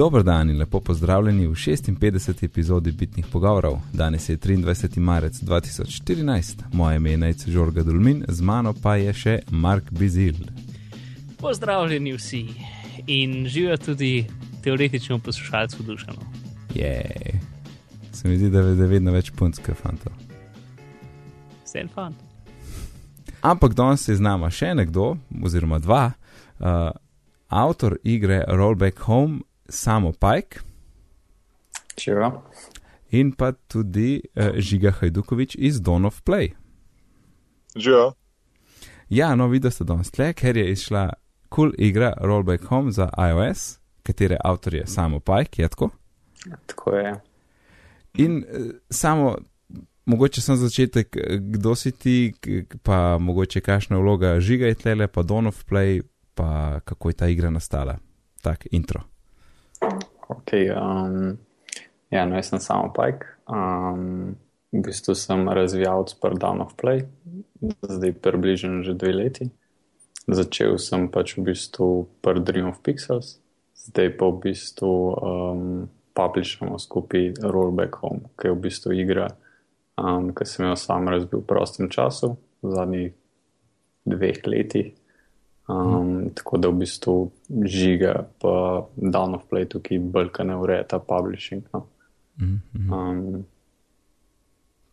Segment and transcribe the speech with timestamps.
[0.00, 2.44] Dobro dan in lepo pozdravljeni v 56.
[2.44, 3.78] epizodi Bitnih pogovorov.
[3.92, 4.98] Danes je 23.
[4.98, 10.34] marec 2014, moje ime je Najce Žorga Dulmin, z mano pa je še Mark Bizil.
[11.38, 12.46] Pozdravljeni vsi
[13.06, 14.26] in živijo tudi
[14.62, 16.20] teoretično poslušalcu dušano.
[16.74, 17.04] Je,
[18.12, 20.16] se mi zdi, da je vedno več punčke fantov.
[21.64, 22.16] Vse je fant.
[23.42, 26.12] Ampak danes je z nama še nekdo, oziroma dva,
[26.58, 26.88] uh,
[27.48, 30.60] avtor igre Rollback Home, samo Pike.
[31.96, 32.42] Čeva.
[33.10, 36.52] In pa tudi uh, Žiga Hajdukovič iz Dawn of Play.
[37.76, 38.12] Živijo.
[39.08, 41.08] Ja, no, videl ste danes tle, ker je izšla
[41.50, 45.90] kul cool igra Rollback Home za iOS, katere avtor je samo Pike, je tako.
[46.46, 47.14] Ja, tako je.
[48.14, 49.36] In uh, samo,
[50.06, 52.34] mogoče sem začetek, kdo si ti,
[52.82, 56.02] pa mogoče kakšna vloga žiga je tle, pa Dawn of Play,
[56.34, 57.98] pa kako je ta igra nastala.
[58.40, 59.02] Tak intro.
[60.30, 61.38] Ok, um,
[62.10, 63.26] ja, no, jaz sem samo Pike.
[63.50, 64.36] Um,
[64.70, 67.02] v bistvu sem razvijalec pri Dawn of Play,
[67.82, 69.50] zdaj približno že dve leti.
[70.30, 73.42] Začel sem pač v bistvu pri Dream of Pixels,
[73.74, 79.26] zdaj pa v bistvu um, publishamo skupaj Rollback Home, ki je v bistvu igra,
[79.98, 83.10] um, ki sem jo sam razbil v prostem času, v zadnjih
[84.06, 84.94] dveh letih.
[85.70, 87.14] Um, tako da v bistvu
[87.64, 90.00] žiga, pa Dawn of Play tukaj
[90.32, 91.62] kaj ne ureja ta publishing.
[91.72, 91.86] No.
[92.40, 93.44] Um,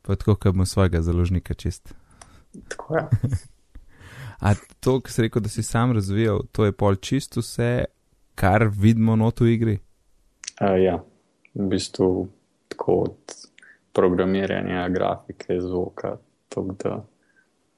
[0.07, 1.93] Pa tako, kot ima svojega založnika čist.
[2.67, 3.07] tako je.
[4.39, 7.85] A to, kar si rekel, da si sam razvijal, to je pol čisto vse,
[8.35, 9.79] kar vidimo not v igri?
[10.61, 10.99] Uh, ja,
[11.55, 12.27] v bistvu
[12.67, 13.35] tako od
[13.93, 16.17] programiranja, grafike, zvoka,
[16.49, 17.03] tako da.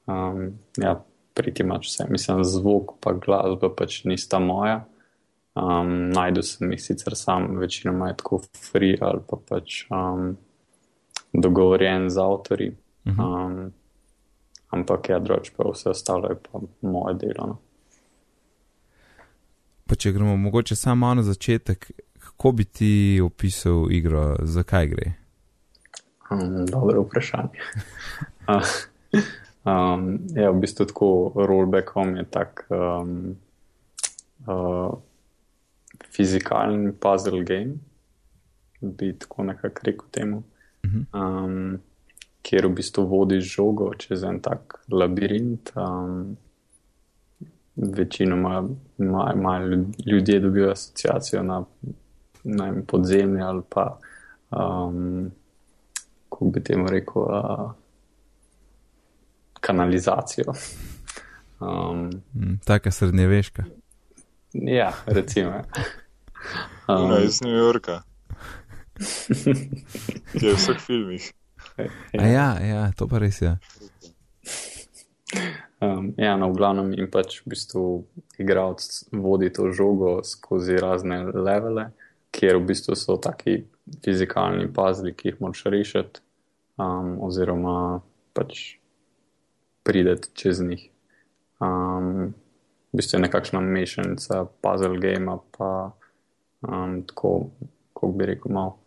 [0.05, 1.00] Um, ja,
[1.39, 2.05] priti mač vse.
[2.11, 4.83] Mislim, zvok pa glasba pač nista moja.
[5.55, 10.35] Um, najdu sem jih sicer sam, večinoma je tako free ali pa pač um,
[11.33, 12.69] dogovorjen z avtori.
[13.09, 13.71] Um,
[14.69, 17.47] ampak ja, drugače pa vse ostalo je pa moje delo.
[17.47, 17.58] No.
[19.87, 22.93] Pa če gremo mogoče samo na začetek, kako bi ti
[23.25, 25.11] opisal igro, zakaj gre?
[26.30, 27.64] Um, dobro vprašanje.
[29.69, 33.35] um, ja, v bistvu tako rollback home je tak um,
[34.47, 34.97] uh,
[36.15, 37.77] fizikalni puzzle game,
[38.81, 40.43] bi tako nekako rekel temu,
[41.13, 41.79] um,
[42.41, 45.73] kjer v bistvu vodiš žogo čez en tak labirint.
[45.75, 46.37] Um,
[47.79, 51.63] Večinoma imajo ljudje dobijo asociacijo na,
[52.43, 53.99] na podzemlje ali pa,
[54.52, 55.31] um,
[56.29, 57.71] kako bi temu rekel, uh,
[59.59, 60.53] kanalizacijo.
[61.59, 63.64] Um, Mm, Taka srednjeveška.
[64.53, 65.61] ja, recimo.
[66.87, 68.02] Um, Um, iz New Yorka,
[70.33, 71.33] je v vseh filmih.
[72.20, 73.58] A ja, ja, to pa res je.
[75.80, 77.83] Um, ja, no, v glavnem in pač v bistvu
[78.41, 78.81] igralec
[79.15, 81.91] vodi to žogo skozi razne levele,
[82.36, 83.64] kjer v bistvu so taki
[84.03, 86.20] fizikalni pazli, ki jih moraš rešiti,
[86.76, 88.02] um, oziroma
[88.33, 88.78] pač
[89.89, 90.86] prideti čez njih.
[91.60, 92.33] Um,
[92.94, 95.92] v bistvu je nekakšna mešanica puzzle game, pa
[96.61, 97.50] um, tako,
[97.94, 98.77] kako bi rekel, malo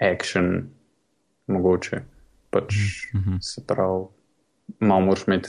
[0.00, 0.68] action,
[1.46, 2.02] mogoče.
[2.50, 2.74] Pač
[3.14, 3.36] Mhm.
[3.40, 4.04] se pravi,
[4.80, 5.48] malo moraš imeti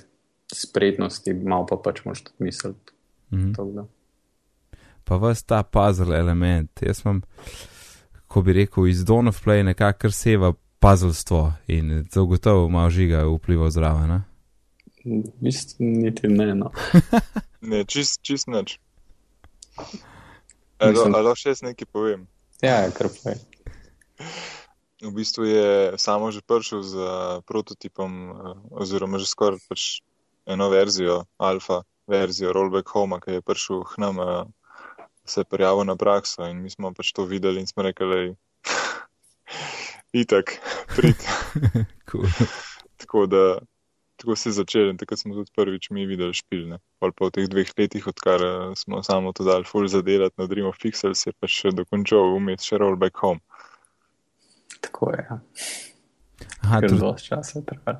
[0.54, 2.92] spretnosti, malo pa pač moraš tudi misliti.
[3.34, 3.54] Mhm.
[3.54, 3.86] tako da.
[5.04, 7.22] Pa vas ta puzzle element, jaz imam,
[8.28, 12.90] ko bi rekel, iz Dawn of Play nekako kar seva puzzlestvo in to gotovo malo
[12.90, 14.22] žiga vpliva zraven.
[15.06, 16.56] Bistvu niti ne.
[16.56, 16.72] No.
[17.64, 18.76] Ne, čist, čist nič.
[20.84, 22.28] Mislim- Ali lahko še jaz nekaj povem?
[22.60, 23.40] Ja, kar pa je.
[25.00, 27.12] V bistvu je samo že prišel z eh,
[27.48, 28.34] prototipom, eh,
[28.72, 30.04] oziroma že skoraj pač
[30.44, 34.44] eno verzijo, alfa verzijo Rollback Home, ki je prišel k nam, eh,
[35.24, 38.28] se je prijavil na prakso in mi smo pač to videli in smo rekli, "Ej,
[40.24, 40.60] itak,
[40.96, 41.16] prid.
[42.12, 42.28] Cool.
[43.00, 43.60] Tako da
[44.24, 46.78] tako se je začelo in takrat smo tudi prvič mi videli špilne.
[47.00, 50.48] Pol pa v teh dveh letih, odkar eh, smo samo to dali full zadelati na
[50.48, 53.44] Dream of Pixels, je pa še dokončal vmes še Rollback Home.
[54.80, 55.26] Tako je.
[55.28, 55.38] Ja.
[56.64, 57.98] Aha, Ker to, dosti časa traja.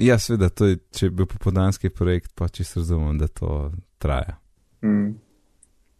[0.00, 3.68] ja, seveda, to je, če je bil popodanski projekt, pa čisto razumem, da to
[4.00, 4.38] traja.
[4.80, 5.18] Mm.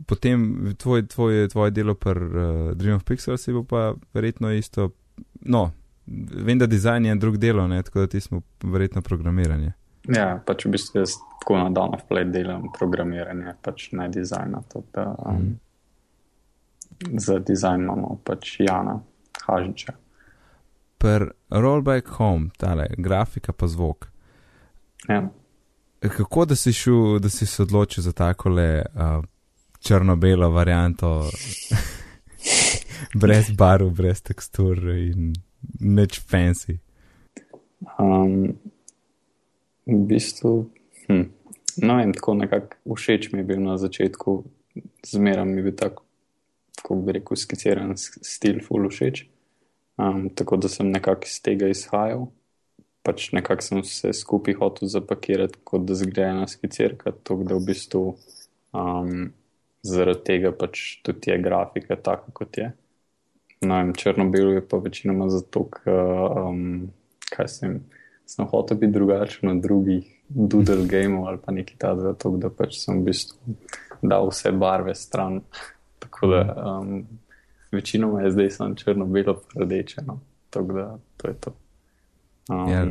[0.08, 4.94] Potem tvoj, tvoj, tvoje delo pri uh, Dream of Pixels je bilo pa verjetno isto.
[5.44, 5.74] No,
[6.06, 9.72] vem, da dizajn je drug delo, ne, tako da ti smo verjetno programiranje.
[10.08, 14.62] Ja, pač v bistvu jaz tako na dan of play delam programiranje, pač ne dizajna.
[14.94, 15.52] Da, um,
[17.18, 18.98] za dizajn imamo pač Jana
[19.46, 19.94] Hažiča.
[20.98, 24.08] Per rollback home, tale grafika pa zvok.
[25.08, 25.22] Ja.
[26.02, 29.22] Kako da si, šel, da si se odločil za tako le uh,
[29.82, 31.30] črno-belo varianto,
[33.22, 35.32] brez barv, brez tekstur in
[35.80, 36.78] nič fancy?
[37.98, 38.54] Um,
[39.86, 40.70] v bistvu,
[41.06, 41.26] hm,
[41.82, 44.44] no, vem, tako nekako všeč mi je bil na začetku,
[45.06, 46.06] zmeraj mi je bil tako,
[46.82, 49.26] kako bi rekel, skiciran stil, full všeč.
[50.00, 52.30] Um, tako da sem nekako iz tega izhajal.
[53.02, 57.66] Pač nekako sem se skupaj hotel zapakirati, kot da zgleda ena skicirka, tako da v
[57.66, 58.02] bistvu
[58.72, 59.32] um,
[59.82, 62.70] zaradi tega pač tudi je grafika taka, kot je.
[63.62, 65.94] No, in črno-belo je pa večinoma zato, ker
[66.48, 66.90] um,
[67.30, 67.76] kaj sem,
[68.26, 72.78] sem hotel biti drugačen od drugih doodle gameov ali pa nekaj takega, tako da pač
[72.80, 73.54] sem v bistvu
[74.02, 75.40] dal vse barve stran.
[75.98, 76.42] tako da
[76.80, 77.04] um,
[77.72, 80.02] večinoma je zdaj samo črno-belo, rdeče.
[80.06, 80.20] No.
[80.50, 81.54] Tako da to je to.
[82.50, 82.86] Um, Ja,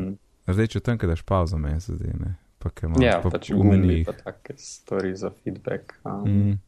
[0.53, 2.35] Zdaj, če tam, daš pauzo, meni se zdi, ne.
[2.59, 4.05] Pa, kaj ja, pa pač menijih.
[4.05, 5.93] pa take stvari za feedback.
[6.05, 6.59] Um, Mm.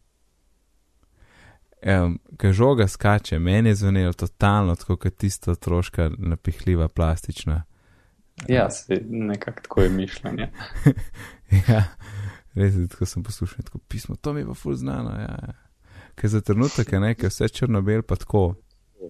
[1.85, 7.63] Um, Ker žoga skače, meni je zvenelo totalno tako, kot tista otroška napihljiva plastična.
[8.47, 10.51] Ja, se nekako tako je mišljenje.
[11.67, 11.83] ja,
[12.55, 15.09] res je, tako sem poslušal, tako pismo, to mi je pa ful znano.
[15.09, 15.53] Ja, ja.
[16.15, 18.55] Ker za trenutek je nekaj, vse črno-bel pa tako.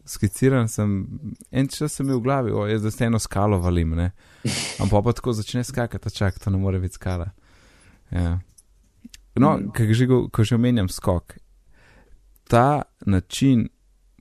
[0.10, 1.06] Skiciran sem,
[1.52, 4.10] en čas sem imel v glavi, o, jaz da se eno skalo valim, ne.
[4.82, 7.30] Ampak pa tako začne skakati, čak, to ne more biti skala.
[8.12, 8.40] Ja.
[9.36, 9.70] No, Mm.
[9.70, 9.94] mm.
[9.94, 11.38] že, ko že omenjam skok,
[12.54, 13.68] ta način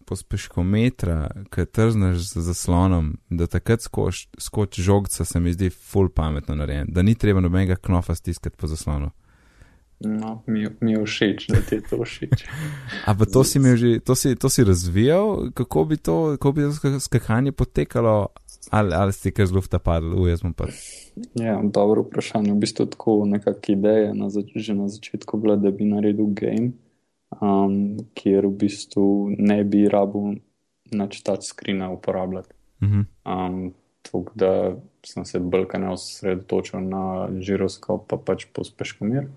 [0.06, 6.55] pospeškometra, ki trzneš z zaslonom, da takrat skoč, skoč žogca, se mi zdi full pametno
[6.55, 9.11] narejen, da ni treba nobenega knofa stiskati po zaslonu.
[10.00, 12.44] No, mi, mi je všeč, da ti je to všeč.
[13.08, 16.52] A pa to si, imel že, to, si, to si razvijal, kako bi to, kako
[16.52, 18.29] bi to sk- skakanje potekalo,
[18.70, 20.70] ali, ali si kar z lufta padel, ujaz sem pa.
[21.37, 22.52] Ja, dobro vprašanje.
[22.52, 26.73] V bistvu tako nekakšna ideja na zač že na začetku bila, da bi naredil game,
[27.40, 29.06] um, kjer v bistvu
[29.38, 30.40] ne bi rabil
[30.93, 32.55] nič touchscreena uporabljati.
[32.82, 33.00] Mhm.
[33.25, 34.76] Um, tako da
[35.06, 39.29] sem se bolj kaj osredotočil na žiroskop, pa pač pospeškomer.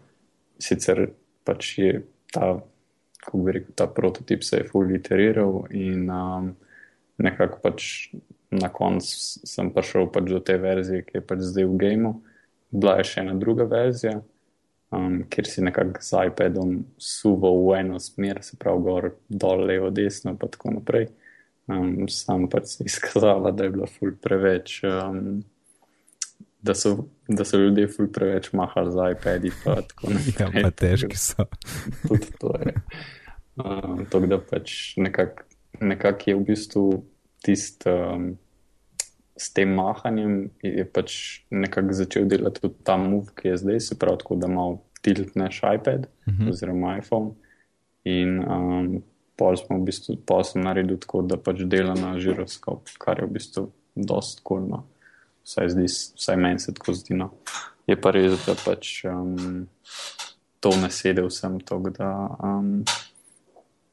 [0.60, 1.10] Sicer
[1.46, 2.56] pač je ta,
[3.22, 6.56] kako bi rekel, ta prototip se je full iteriral in um,
[7.18, 8.10] nekako pač
[8.52, 12.14] na koncu sem prišel pač do te verzije, ki je pač zdaj v gameu.
[12.72, 14.20] Bila je še ena druga verzija,
[14.96, 19.90] um, kjer si nekako z iPadom suval v eno smer, se pravi gor, dol, levo,
[19.90, 21.10] desno, pa tako naprej.
[21.68, 25.44] Um, sam pač se je izkazala, da je bila ful preveč, um,
[26.62, 29.52] da, so, da so ljudje ful preveč mahali z iPadi.
[29.64, 30.64] Pa tako Ja, naprej.
[30.64, 31.50] pa težki so.
[32.08, 32.76] Tudi to je.
[33.56, 35.44] Um, tako da pač nekako
[35.82, 36.84] nekak je v bistvu
[37.44, 37.90] tisti.
[37.90, 38.36] Um,
[39.38, 41.16] S tem mahanjem je pač
[41.52, 45.62] nekako začel delati tudi ta move, ki je zdaj, se pravi, tako da malo tiltneš
[45.76, 46.50] iPad Mhm.
[46.50, 47.34] oziroma iPhone.
[48.06, 49.04] In um,
[49.36, 53.26] pol smo v bistvu, pol sem naredil tako, da pač dela na žiroskop, kar je
[53.28, 53.64] v bistvu
[53.96, 54.86] dost kulno.
[55.44, 55.86] Vsaj, zdi,
[56.18, 57.14] vsaj meni se tako zdi.
[57.14, 57.32] No.
[57.88, 59.68] Je pa res, da pač um,
[60.60, 62.10] to ne sedi vsem to, da
[62.42, 62.84] um,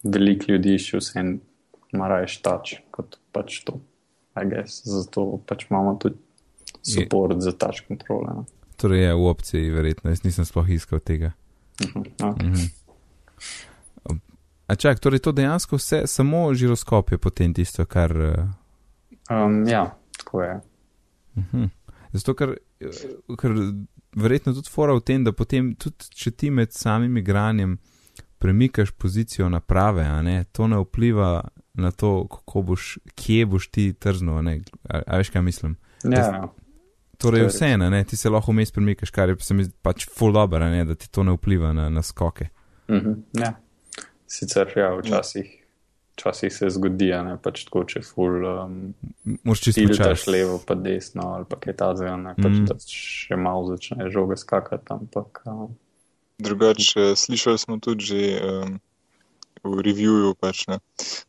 [0.05, 1.41] veliko ljudi še vsem
[1.93, 3.81] marajo štač kot pač to.
[4.37, 4.83] I guess.
[4.85, 6.17] Zato pač imamo tudi
[6.83, 8.35] support za touch kontrole.
[8.35, 8.45] No.
[8.77, 11.33] Torej je v opciji, verjetno, jaz nisem sploh iskal tega.
[11.83, 12.47] Mhm, okay.
[12.47, 12.71] Mhm.
[14.67, 18.11] A čak, torej to dejansko vse, samo žiroskop je potem tisto, kar.
[18.17, 18.49] eh,
[19.31, 20.61] um, ja, tako je.
[21.37, 21.65] Mhm.
[22.13, 22.57] Zato, ker,
[23.39, 23.53] ker
[24.17, 27.79] verjetno tudi fora v tem, da potem tudi, če ti med samim igranjem
[28.39, 34.39] premikaš pozicijo naprave, ne, to ne vpliva na to, kako boš, kje boš ti trznil,
[34.39, 35.77] a ne, a, a veš, kaj mislim.
[36.05, 36.49] Ja, ja.
[37.19, 39.65] Torej, To je vse ena, ne, ti se lahko vmes premikaš, kar je se mi
[39.83, 42.49] pač full dobro, ne, da ti to ne vpliva na, na skoke.
[42.91, 43.53] Mhm, ja.
[44.27, 45.47] Sicer ja, včasih,
[46.13, 48.75] včasih se zgodi, a ne pač tako, če ful um,
[49.45, 50.27] Moš čisto čas.
[50.27, 52.65] levo, pa desno ali pa kaj takega, ne pač Mhm.
[52.65, 55.77] da še malo začne žoga skakati, ampak um,
[56.39, 58.81] Drugače, slišali smo tudi že um,
[59.65, 60.79] v reviewju pač, ne,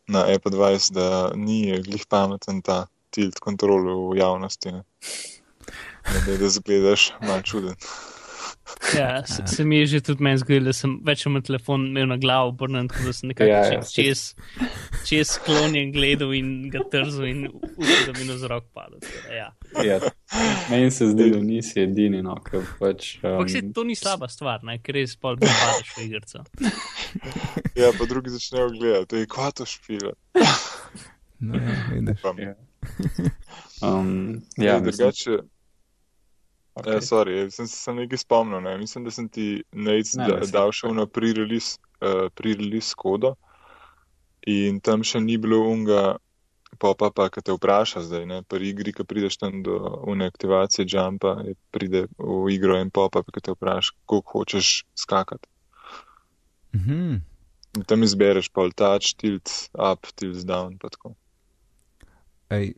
[0.09, 4.73] na Apple 20, da ni glih pameten ta tilt kontrol v javnosti.
[4.73, 4.83] Ne.
[6.25, 7.77] Da, da zgledaš malo čuden.
[8.97, 11.85] Ja, se, se mi je že tudi meni zgodilo, da sem več ali manj telefon
[11.87, 14.35] imel na glavo, obrnen, tako da sem nekako Ja, ja, čez,
[15.07, 18.99] čez sklonjen gledal in ga trzal in upal, da bi na zrok padel.
[18.99, 19.49] tako da Ja.
[19.83, 19.99] Ja,
[20.69, 23.15] meni se zdi, da nisi edini, no, ker pač.
[23.23, 24.77] Ampak se Um, to ni slaba stvar, ne?
[24.83, 26.43] ker res pol bi padeš v igrico.
[27.75, 30.13] Ja, pa drugi začnejo gledati, ej, kva to špila.
[31.43, 32.21] No, ja, vidiš.
[32.39, 32.53] ja.
[33.81, 35.09] Um, ja, Ja, mislim,
[36.75, 37.01] okay.
[37.01, 38.77] sorry, sem se sem nekaj spomnil, ne.
[38.77, 42.55] mislim, da sem ti Nate Ne, da, ne, dal še na pre-release uh, pre
[42.97, 43.35] kodo
[44.47, 46.17] in tam še ni bilo unga
[46.79, 49.77] pop-upa, ki te vpraša zdaj, ne, pri igri, ki prideš tam do
[50.09, 51.35] une aktivacije jumpa,
[51.71, 55.47] pride v igro en pop-up, ki te vpraša, koliko hočeš skakati.
[56.75, 57.21] Mhm.
[57.73, 61.15] In tam izbereš pol touch, tilt up, tilt down, pa tako.
[62.53, 62.75] Ej,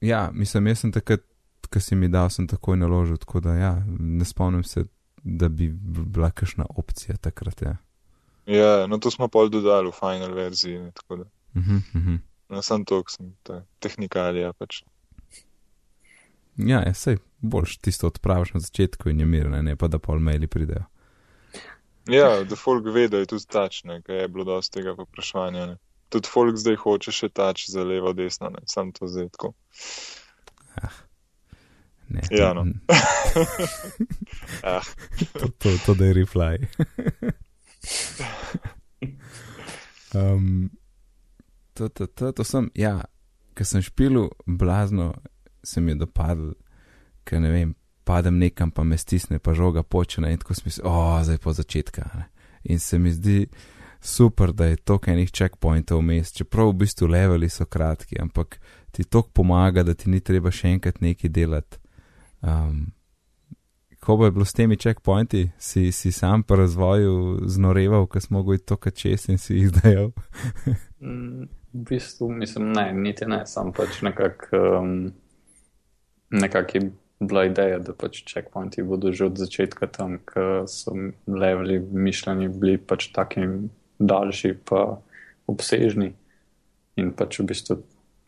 [0.00, 1.24] ja, mislim, jaz sem takrat,
[1.76, 4.86] ko si mi dal, sem takoj naložil, tako da ja, ne spomnim se,
[5.22, 7.62] da bi bila kakšna opcija takrat.
[7.62, 7.76] Ja,
[8.46, 11.24] Ja, no to smo pol dodali v final verziji, ne, tako da.
[11.56, 12.16] mhm, mhm.
[12.48, 14.84] No, sam to, sem ta tehnikalija pač.
[16.56, 20.18] ja ja, sej boljš tisto odpraviš na začetku in je mir, ne, pa da pol
[20.18, 20.84] maili pridejo.
[22.08, 25.66] Ja, da folk ve, da je tudi tač, ne, ker je bilo dosti tega popraševanja.
[25.66, 25.76] Ne.
[26.08, 29.52] Tudi folk zdaj hoče še tač za levo, desno, ne, sam to zdaj tako.
[32.08, 32.64] Ne, Ja, no.
[33.34, 33.44] to,
[34.62, 34.82] Ah,
[35.38, 36.58] to, to, to da je reply.
[40.14, 40.70] um,
[41.74, 43.00] to, to, to, to sem, ja,
[43.54, 45.14] ker sem špil, blazno
[45.64, 46.54] se mi je dopadlo,
[47.26, 47.74] ker ne vem,
[48.06, 52.06] padem nekam, pa me stisne, pa žoga počne in tako smisel, o, zdaj po začetka.
[52.14, 52.28] Ne.
[52.70, 53.46] In se mi zdi
[54.00, 58.60] super, da je toliko enih checkpointov vmes, čeprav v bistvu leveli so kratki, ampak
[58.94, 61.78] ti toliko pomaga, da ti ni treba še enkrat nekaj delati.
[62.46, 62.92] Um,
[64.00, 68.38] Ko bo je bilo s temi checkpointi, si, si sam po razvoju znoreval, ko smo
[68.38, 70.12] mogli to čez in si jih dajal.
[71.00, 75.12] Mm, V bistvu mislim, ne, niti ne, sam pač nekako um,
[76.30, 76.80] nekak je
[77.20, 80.94] bila ideja, da pač checkpointi bodo že od začetka tam, ker so
[81.26, 83.44] leveli mišljeni bili pač taki
[83.98, 85.00] daljši pa
[85.46, 86.12] obsežni
[86.96, 87.76] in pač v bistvu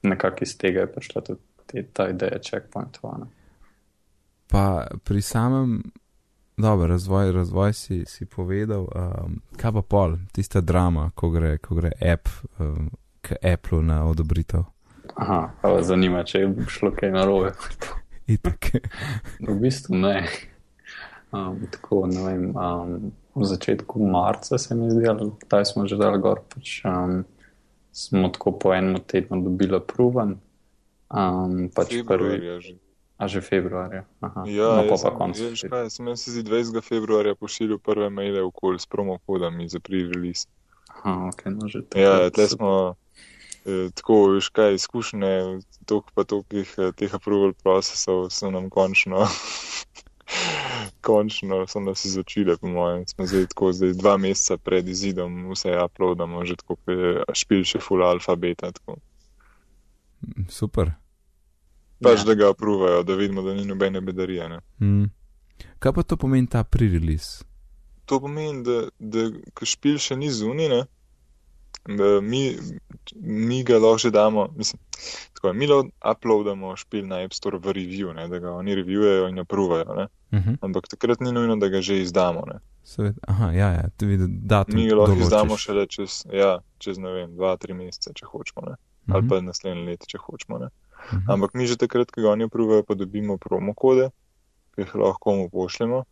[0.02, 3.28] nekako iz tega je prišla tudi ta ideja checkpointov.
[4.50, 5.82] Pa pri samem,
[6.56, 11.74] dobro, razvoj, razvoj si, si povedal, um, kaj pa pol, tista drama, ko gre, ko
[11.74, 12.28] gre app
[12.58, 12.90] um,
[13.20, 14.64] k Apple na odobritev.
[15.14, 17.52] Aha, pa vas zanima, če je šlo kaj narobe.
[18.28, 18.70] Itak.
[19.40, 20.16] V bistvu ne.
[21.32, 25.96] Um, tako, ne vem, um, v začetku marca se mi zdi, ali kdaj smo že
[26.00, 27.24] dali gor, pač um,
[27.92, 30.38] smo tako po enem tednu dobili proven.
[31.08, 32.76] Um, pač prvi, februarja že.
[33.18, 34.06] A že februarja.
[34.22, 35.34] Aha, Ja, no, pa konc.
[35.90, 36.78] sem jaz se zdi 20.
[36.86, 40.46] februarja pošiljal prve maile okoli s promokodami za pre-release.
[41.02, 41.98] Aha, ok, no že tako.
[41.98, 42.70] Ja, tle smo
[43.66, 49.26] eh, tako, veš kaj, izkušnje, toliko pa tolikih eh, teh approval procesov so nam končno,
[51.08, 53.02] končno so nas izočile, po mojem.
[53.06, 56.78] Smo zdaj tako, zdaj dva meseca pred izidom vse uploadamo, že tako,
[57.34, 59.02] špil še full alfa beta, tako.
[60.48, 60.94] Super.
[62.00, 62.24] Pač, Ja.
[62.24, 64.58] da ga approvajo, da vidimo, da ni nobene bedarije, ne.
[64.80, 65.10] Mm.
[65.78, 67.44] Kaj pa to pomeni ta pre-release?
[68.04, 69.30] To pomeni, da, da
[69.62, 70.84] špil še ni zunaj, ne,
[71.88, 72.56] da mi,
[73.14, 74.80] mi ga lahko že damo, mislim,
[75.32, 75.66] tako, mi
[76.04, 80.06] uploadamo špil na App Store v review, ne, da ga oni reviewujejo in approvajo, ne,
[80.30, 80.56] Uh -huh.
[80.60, 82.58] ampak takrat ni nujno, da ga že izdamo, ne.
[82.84, 84.74] Seveda, aha, ja, ja, tu vidi datum.
[84.74, 85.24] Mi ga lahko določiš.
[85.24, 88.74] izdamo šele čez, ja, čez, ne vem, dva, tri mesece, če hočemo, ne,
[89.08, 90.68] ali Mhm, pa naslednje leto, če hočemo, ne.
[91.12, 91.30] Mhm.
[91.30, 94.10] Ampak mi že takrat, ko ga oni approvajo, pa dobimo promokode,
[94.74, 96.04] ki jih lahko komu pošljemo,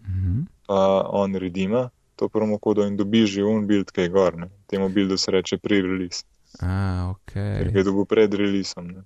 [0.00, 0.40] Mhm.
[0.66, 4.36] pa on redima to promokodo in dobi že un build, ki je gor.
[4.36, 4.48] Ne.
[4.66, 6.24] Temu buildu se reče pre-release,
[6.60, 7.32] A, ok.
[7.32, 8.86] ker ga je dobil pred releasom.
[8.86, 9.02] Ne.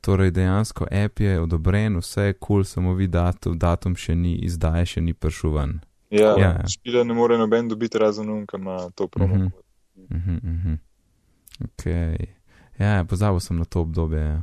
[0.00, 4.36] Torej, dejansko app je odobren, vse je kul, cool, samo vi datum, datum še ni,
[4.46, 5.80] izdaje še ni prišel ven.
[6.10, 6.66] Ja, Ja, ja.
[6.68, 9.52] špila ne more noben dobiti razen un, ki ima to promokod.
[10.10, 10.78] Uh -huh, uh -huh.
[11.64, 11.84] Ok.
[12.78, 14.22] Ja, pozabil sem na to obdobje.
[14.22, 14.42] Ja.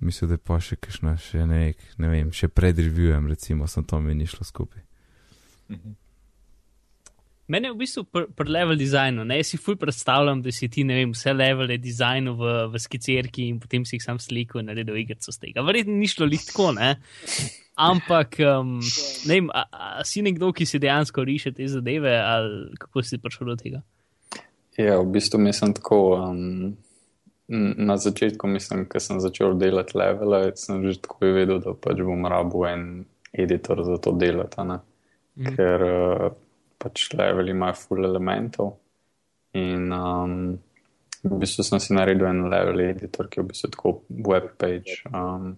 [0.00, 3.84] Mislim, da je pa še kakšno, še nek, ne vem, še pred reviewem, recimo, sem
[3.84, 4.84] to mi ni šlo skupaj.
[5.74, 5.96] Mhm.
[7.48, 10.82] Mene v bistvu pri pr level designu, ne, jaz si ful predstavljam, da si ti,
[10.84, 14.68] ne vem, vse levele dizajnu v, v skicirki in potem si jih sam slikal in
[14.68, 15.64] naredil igrico z tega.
[15.64, 16.90] Verjetno ni šlo lih tako, ne.
[17.80, 18.74] Ampak, um,
[19.24, 23.20] ne vem, a, a si nekdo, ki si dejansko riše te zadeve, ali kako si
[23.22, 23.80] prišel do tega?
[24.78, 26.02] Ja, v bistvu mislim tako.
[26.16, 26.76] Um,
[27.48, 32.26] na začetku, mislim, ko sem začel delati levele, sem že tako vedel, da pač bom
[32.28, 32.82] rabil en
[33.32, 34.60] editor za to delati?
[35.38, 35.54] Mhm.
[35.56, 36.30] ker uh,
[36.78, 38.76] pač level imajo full elementov.
[39.54, 40.58] In um,
[41.22, 45.02] v bistvu sem si naredil en level editor, ki je v bistvu tako web page.
[45.12, 45.56] Um,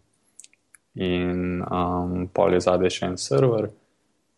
[0.94, 3.70] in um, pol je zadaj še en server,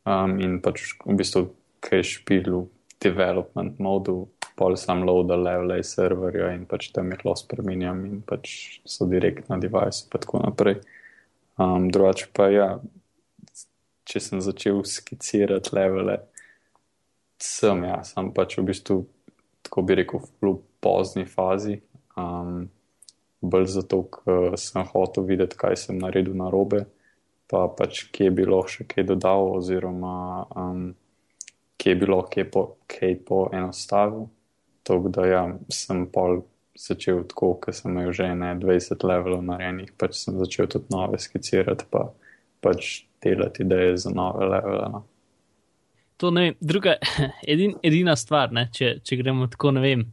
[0.06, 1.48] um, in pač v bistvu,
[1.82, 2.64] ki je špil v
[3.02, 8.21] development modu, pol sam loada levele iz serverja in pač tam jih lahko spremenjam in
[8.26, 10.80] pač so direkt na device, pa tako naprej.
[11.61, 12.68] Um, drugače pa ja,
[14.09, 16.18] če sem začel skicirati levele,
[17.42, 19.02] sem ja, sem pač v bistvu,
[19.66, 21.80] tako bi rekel, v pozni fazi.
[22.18, 22.68] Um,
[23.42, 26.85] bolj zato, ker sem hotel videti, kaj sem naredil na robe,
[27.50, 30.14] pa pač kje bi lahko še kaj dodal, oziroma
[30.56, 30.85] um,
[31.82, 32.64] kje bi lahko kaj, po,
[33.28, 34.28] poenostavil.
[34.82, 36.42] Tako da ja, sem pol
[36.78, 41.20] začel tako, ker sem imel že ne 20 levelov narejenih, pač sem začel tudi nove
[41.20, 42.08] skicirati, pa
[42.64, 44.88] pač delati ideje za nove levele.
[44.92, 45.02] No.
[46.22, 46.96] To ne druga,
[47.52, 50.06] edin, edina stvar, ne, če, če gremo tako, ne vem.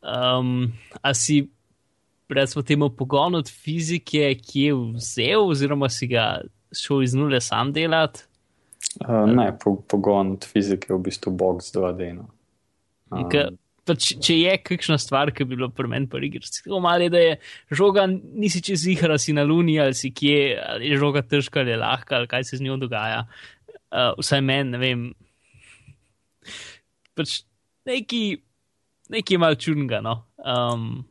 [0.00, 1.42] Um, a si,
[2.30, 6.40] recimo, temu pogon od fizike, ki je vzel, oziroma si ga
[6.76, 8.26] šel iz nule sam delati?
[9.04, 12.12] Uh, ne, po, pogon od fizike je v bistvu box 2D.
[12.16, 12.30] No.
[13.30, 13.50] Ka,
[13.90, 17.06] pa če, če je kakšna stvar, ki bi bilo pri meni pri igri, tako malo
[17.06, 17.34] je, da je
[17.74, 21.74] žoga, nisi čez ihra, si na luni ali si kje, ali je žoga težka ali
[21.74, 23.24] je lahka, ali kaj se z njo dogaja.
[23.90, 25.06] Uh, vsaj meni, ne vem.
[27.18, 27.40] Pač
[27.90, 28.22] neki,
[29.10, 30.04] neki malo čudnega.
[30.06, 30.20] No.
[30.38, 31.06] Um,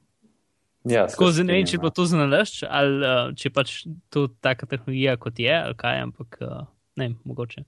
[0.87, 3.73] Ja, tako zdaj ne vem, če je bilo to za nalašč, ali uh, če pač
[4.13, 6.61] to taka tehnologija kot je, ali kaj, ampak uh,
[6.95, 7.65] ne vem, mogoče.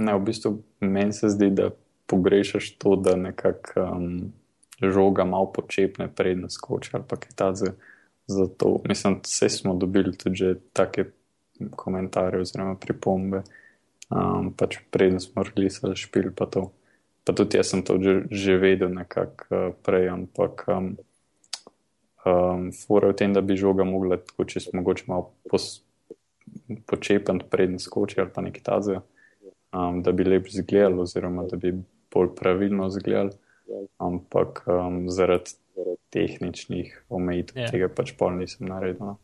[0.00, 1.68] Ne, v bistvu meni se zdi, da
[2.10, 4.32] pogrešaš to, da nekako um,
[4.82, 7.74] žoga malo počepne predno skoči ali pa kaj ta za,
[8.26, 8.80] za to.
[8.88, 11.04] Mislim, vse smo dobili tudi take
[11.76, 13.42] komentarje oziroma pripombe,
[14.10, 16.70] um, pač predno smo releasali špil pa to.
[17.24, 20.96] Pa tudi jaz sem to že, že vedel nekako uh, prej, ampak um,
[22.26, 25.80] um, fora v tem, da bi žoga mogla tako čez mogoče malo pos,
[26.86, 29.02] počepati predno skoči ali pa nekaj tazga
[29.74, 31.74] um, da bi lep izgledal, oziroma da bi
[32.14, 33.30] bolj pravilno izgledal,
[33.98, 35.56] ampak um, zaradi
[36.14, 37.62] tehničnih omejitev Ja.
[37.64, 37.70] yeah.
[37.72, 39.00] tega pač pol nisem naredil.
[39.02, 39.18] No.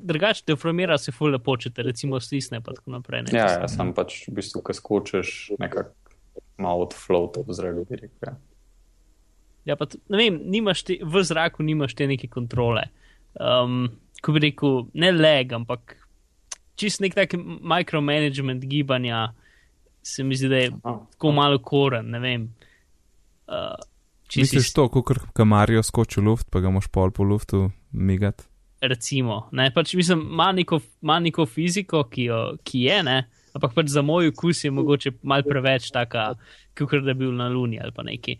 [0.00, 3.22] Drugače, deformira se ful lepo, če te recimo stisne, pa tako naprej.
[3.26, 5.92] Ne, Ja, ja, se- sem pač v bistvu, ko skočiš, nekako
[6.58, 8.20] malo od flota v zraku, bi rekel.
[8.24, 8.34] Ja.
[9.66, 12.86] Ja, pa ne vem, nimaš te, v zraku nimaš te neke kontrole.
[13.34, 13.88] Um,
[14.22, 15.96] ko bi rekel, ne leg, ampak
[16.76, 19.32] čist nek tak micromanagement gibanja,
[20.06, 22.46] se mi zdi, da je tako malo koren, ne vem.
[23.46, 23.74] Uh,
[24.36, 28.44] Misliš to, kot kamarijo skoči v luft, pa ga moš pol po luftu migati?
[28.80, 29.48] recimo.
[29.52, 33.14] Ne, pač mislim, ima neko, ima neko fiziko, ki, jo, ki je, ne,
[33.54, 36.34] ampak pač za moj okus je mogoče mal preveč taka,
[36.74, 38.36] kot da bi bil na Luni ali pa neki.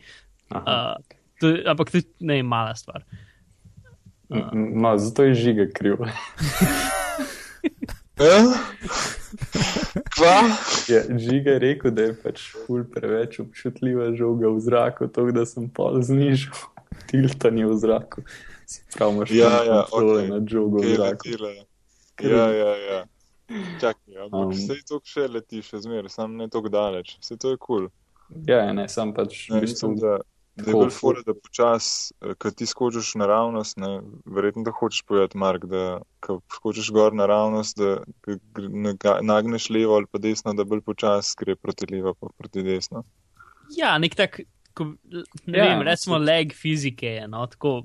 [0.50, 0.76] aha.
[0.98, 3.02] Uh, to, je- ampak to je ne vem, mala stvar.
[4.28, 6.02] M- No, zato je žiga kriv.
[10.08, 10.34] Kva?
[10.86, 15.46] Ja, žiga je rekel, da je pač ful preveč občutljiva žoga v zraku, to, da
[15.46, 16.54] sem pol znižal
[17.10, 18.22] tiltanje v zraku.
[18.66, 20.28] Se pravi, imaš Ja, ja, okej.
[20.28, 21.22] nad žogo v Kaj zraku.
[21.28, 21.52] letile?
[22.20, 23.00] Ja, ja, ja.
[23.78, 24.46] Čakaj, ampak Um.
[24.46, 27.14] um, sej to še leti še zmeraj, sam ne tako daleč.
[27.20, 27.86] Vse to je kul.
[27.86, 28.42] Cool.
[28.44, 29.92] Ja, ja, ne, sam pač Ne, v bistvu.
[29.94, 30.18] mislim, da,
[30.56, 35.02] da je bolj fora, da počas, eh, ko ti skočiš naravnost, ne, verjetno da hočeš
[35.02, 37.98] povedati, Mark, da ko skočiš gor naravnost, da
[39.22, 43.04] nagneš levo ali pa desno, da bolj počas gre proti levo pa proti desno.
[43.76, 44.40] Ja, nek tak,
[44.74, 44.94] ko,
[45.46, 47.82] ne Ja, vem, recimo leg fizike je, no, tako,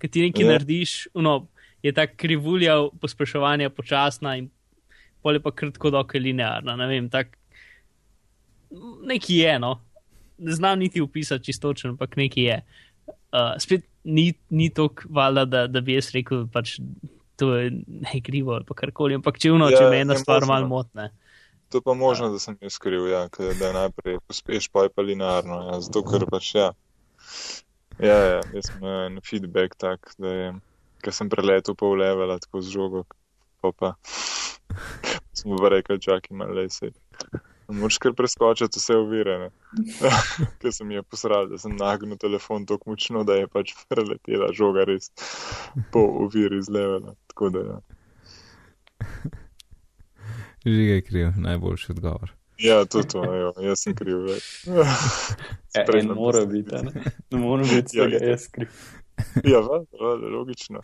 [0.00, 0.46] ki ti nekaj Ja.
[0.46, 0.52] ja.
[0.56, 1.46] narediš, no,
[1.82, 4.48] je ta krivulja pospeševanja počasna in
[5.22, 7.36] pol je pa kratko dokaj linearna, ne vem, tak,
[9.04, 9.76] neki je, no,
[10.40, 12.60] ne znam niti upisati čistočen, ampak neki je.
[13.06, 16.78] Uh, spet ni, ni toliko valjda, da, da bi jaz rekel, pač
[17.40, 20.46] to je ne krivo ali karkoli, ampak če uno, Ja, če me ena je stvar
[20.48, 21.10] malo motne.
[21.70, 23.26] To je pa možno, da sem jaz skriv, ja,
[23.60, 26.72] da najprej pospeš, pa je pa linearno, ja, zato ker pač ja.
[28.00, 30.50] Ja, ja, jaz sem en feedback tak, da je,
[31.04, 33.04] ker sem preletel pol levela tako z žogo,
[33.62, 33.92] pa pa
[35.38, 36.90] smo pa rekli, čakaj, malo se.
[37.70, 39.50] Moč kar preskočiti vse ovire, ne.
[40.60, 44.84] Ker sem je posral, da sem nagnil telefon tako močno, da je pač preletela žoga
[44.88, 45.10] res
[45.94, 47.14] po oviri z levela.
[47.30, 47.78] Tako da ja.
[50.66, 52.32] Žiga je kriv, najboljši odgovor.
[52.60, 54.24] Ja, to, to, jo, jaz sem kriv.
[54.28, 54.48] več.
[55.70, 57.12] E, en mora biti, ne?
[57.30, 58.28] Ne more biti, Ja, da ga itak.
[58.28, 58.80] jaz skriv.
[59.46, 60.80] Ja, va, va, logično.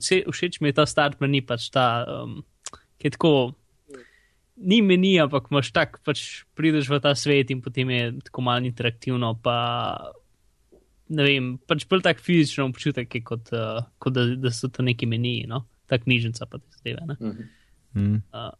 [0.00, 2.38] Vse, všeč mi je ta start meni, pač ta, um,
[2.96, 3.32] ki je tako,
[4.56, 8.66] ni meni, ampak imaš tak, pač prideš v ta svet in potem je tako malo
[8.66, 9.56] interaktivno, pa
[11.08, 14.84] ne vem, pač bolj tak fizičen občutek, je kot, uh, kot da, da so to
[14.86, 15.66] neki meniji, no?
[15.86, 16.96] ta knjižnica pa te zdaj.
[17.20, 17.44] Mhm.
[17.94, 18.22] Mm.
[18.34, 18.50] Uh,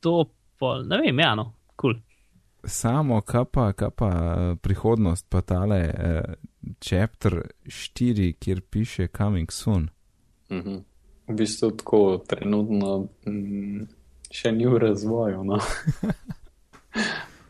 [0.00, 1.96] to pa, ne vem, ja, no, kul.
[1.96, 2.02] Cool.
[2.68, 6.34] Samo, kaj pa, kaj pa eh, prihodnost, pa tale uh,
[6.82, 9.88] chapter 4, kjer piše Coming Soon.
[10.50, 10.76] Mhm.
[11.28, 13.86] V bistvu tako trenutno mm,
[14.30, 15.44] še ni v razvoju.
[15.44, 15.58] No.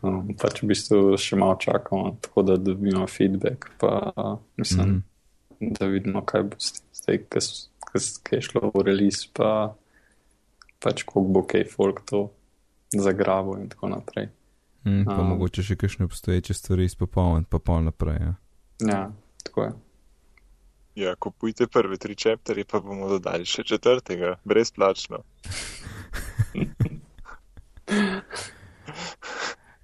[0.01, 3.69] um, pač v bistvu še malo čakamo, tako da dobimo feedback.
[3.77, 5.03] Pa, mislim, mm
[5.59, 5.73] -hmm.
[5.79, 6.55] da vidimo, kaj bo
[6.93, 7.23] zdaj,
[8.23, 9.75] ki je šlo v release, pa
[10.79, 12.29] pač koliko bo kaj folk to
[12.95, 14.29] zagrabo in tako naprej.
[14.85, 18.17] Mm, pa um, mogoče še kakšne obstoječe stvari izpopolniti, pa pol naprej.
[18.21, 18.33] Ja,
[18.87, 19.11] ja
[19.43, 19.71] tako je.
[20.95, 25.23] Ja, kupujte prve tri čepterje, pa bomo dodali še četrtega, brezplačno.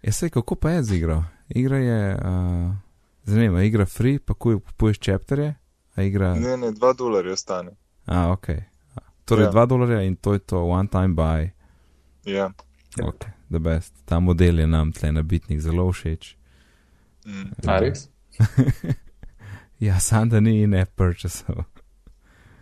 [0.02, 1.24] ja, se kako pa je z igro?
[1.50, 2.72] Igra je, uh,
[3.24, 5.56] zanimivo, igra free, pa kupuješ čepterje,
[5.96, 6.36] a igra.
[6.36, 7.72] Ne, ne, dva dolarja stane.
[8.06, 8.48] A, ok.
[9.26, 9.52] Torej, ja.
[9.52, 11.50] dva dolarja in to je to, one time buy.
[12.26, 12.52] Ja.
[13.04, 13.94] Ok, the best.
[14.06, 16.36] Ta model je nam tle na bitnih zelo všeč.
[17.26, 17.52] Mm.
[17.68, 18.10] A res?
[19.88, 21.64] ja, sam da ni ne purchasal.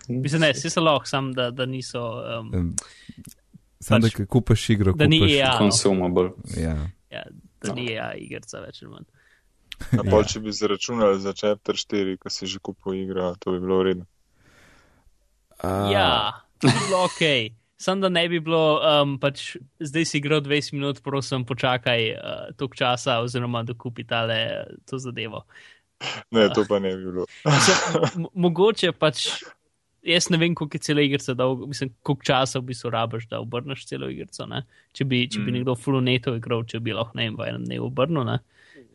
[0.07, 2.23] Mislim, ne, si se lahko, sam da, da niso.
[2.39, 2.75] Um,
[3.83, 5.55] sam pač, da kupaš igro, da ni EA.
[5.59, 6.31] Consumable.
[6.57, 6.77] Ja.
[7.11, 7.23] ja,
[7.63, 9.09] da ni EA igrica več ali manj.
[9.91, 13.59] Na pol, če bi zaračunali za chapter 4, ko si že kupil igro, to bi
[13.63, 14.05] bilo v redu.
[15.63, 16.07] Uh, ja,
[16.61, 17.51] bilo ok.
[17.83, 22.43] Sam da ne bi bilo, um, pač zdaj si igral 20 minut, prosim, počakaj uh,
[22.55, 24.39] toliko časa, oziroma da kupi tale
[24.87, 25.43] to zadevo.
[26.31, 27.25] Ne, to pa ne bi bilo.
[27.65, 27.75] so,
[28.35, 29.43] mogoče pač,
[30.03, 31.35] jaz ne vem, koliko je celo igrica,
[31.67, 34.45] mislim, koliko časa v bistvu rabiš, da obrneš celo igrico.
[34.49, 34.63] Ne?
[34.93, 35.55] Če bi, če bi mm.
[35.59, 38.25] nekdo fuluneto igral, če bi lahko ne vem, v enem dnevu obrnil.
[38.27, 38.37] Ne?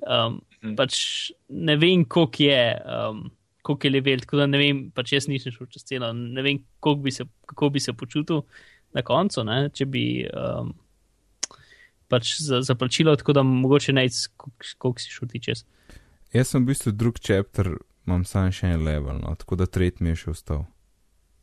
[0.04, 0.76] Um, mm.
[0.78, 1.00] Pač
[1.48, 2.62] ne vem, koliko je.
[2.84, 3.28] Um,
[3.68, 6.40] Kako je level, tako da ne vem, pa če jaz nisem šel čez celo, ne
[6.40, 6.60] vem,
[7.02, 8.38] bi se, kako bi se počutil
[8.96, 10.70] na koncu, ne, če bi um,
[12.08, 14.06] pač za, za plačilo, tako da mogoče ne,
[14.38, 15.66] koliko si šel ti čez.
[16.32, 17.74] Jaz sem v bistvu drug chapter,
[18.08, 20.64] imam samo še en level, no, tako da tretji mi je še ostal.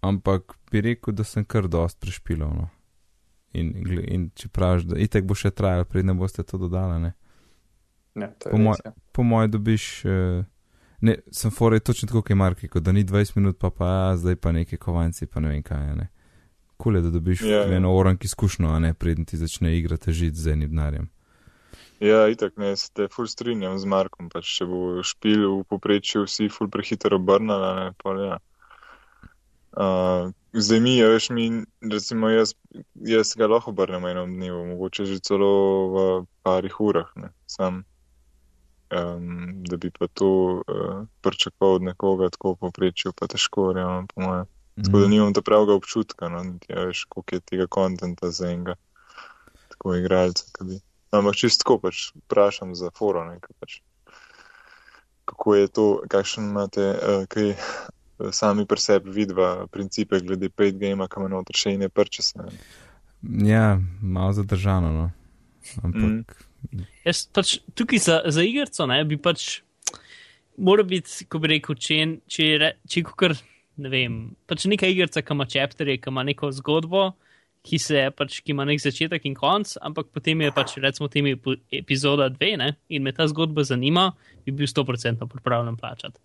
[0.06, 2.54] Ampak bi rekel, da sem kar dost prešpilal.
[2.54, 2.70] No.
[3.56, 3.72] In,
[4.04, 7.14] in če praviš, da itek bo še trajalo, predne boste to dodali, ne.
[8.20, 9.24] ne po mojem ja.
[9.24, 9.88] moj dobiš.
[10.06, 10.44] Uh,
[11.06, 14.18] Ne, sem forej točno tako, kot je Marko, da ni 20 minut, pa pa ja,
[14.18, 15.96] zdaj pa neki kovanci, pa ne vem kaj.
[15.96, 16.08] Ne.
[16.78, 17.76] Kule, da dobiš ja, ja.
[17.76, 21.10] eno orank izkušnjo, a ne predn ti začne igrati žit z enim denarjem.
[22.00, 26.26] Ja, itak ne, se te ful strinjam z Markom, pač če bo špil v poprečju
[26.26, 28.40] vsi ful prehitro obrnala, ne, pa ja.
[29.76, 32.54] Uh, zdaj mi, ja, veš mi, recimo jaz,
[32.96, 35.52] jaz ga lahko obrnem enom dnevu, mogoče že celo
[35.92, 36.06] v
[36.48, 37.84] parih urah, ne, sam.
[38.96, 44.08] Um, da bi pa to uh, pričakoval od nekoga tako v poprečju, pa težko, realno,
[44.14, 44.48] po mojem.
[44.76, 45.12] Tako da mhm.
[45.12, 48.76] nimam ta pravega občutka, no, ja, veš, koliko je tega konta za enega,
[49.76, 50.46] tako igralca.
[50.62, 50.80] No,
[51.12, 53.82] ampak čistko pač vprašam za foro, nekaj pač.
[55.26, 57.56] Kako je to, kakšen imate, uh, kaj
[58.32, 62.48] sami pri sebi vidva principe glede paid game, kam eno še in je prčese.
[63.22, 65.10] Ja, malo zadržano, no.
[65.84, 66.36] Ampak.
[66.72, 66.86] Mm.
[67.06, 69.62] Jaz pač tukaj za, za igrico, ne, bi pač,
[70.58, 72.00] mora biti, ko bi rekel, če,
[72.30, 73.36] če, če, če kar
[73.82, 77.10] ne vem, pač neka igrica, ki ima čepterje, ki ima neko zgodbo,
[77.66, 81.34] ki, se, pač, ki ima nek začetek in konc, ampak potem je pač recimo temi
[81.74, 84.12] epizoda dve ne, in me ta zgodba zanima,
[84.46, 86.22] bi bil 100% pripravljen plačati.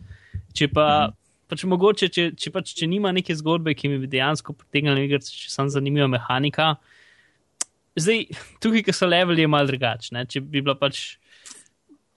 [0.57, 1.20] Če pa, mm.
[1.51, 5.31] Pač mogoče, če, če pač če nima neke zgodbe, ki mi bi dejansko pritegnila igrica,
[5.35, 6.75] če sem zanimiva mehanika.
[7.99, 8.27] Zdaj,
[8.63, 10.25] tukaj, ki so leveli, je malo drugačne.
[10.31, 11.19] Če bi bila pač,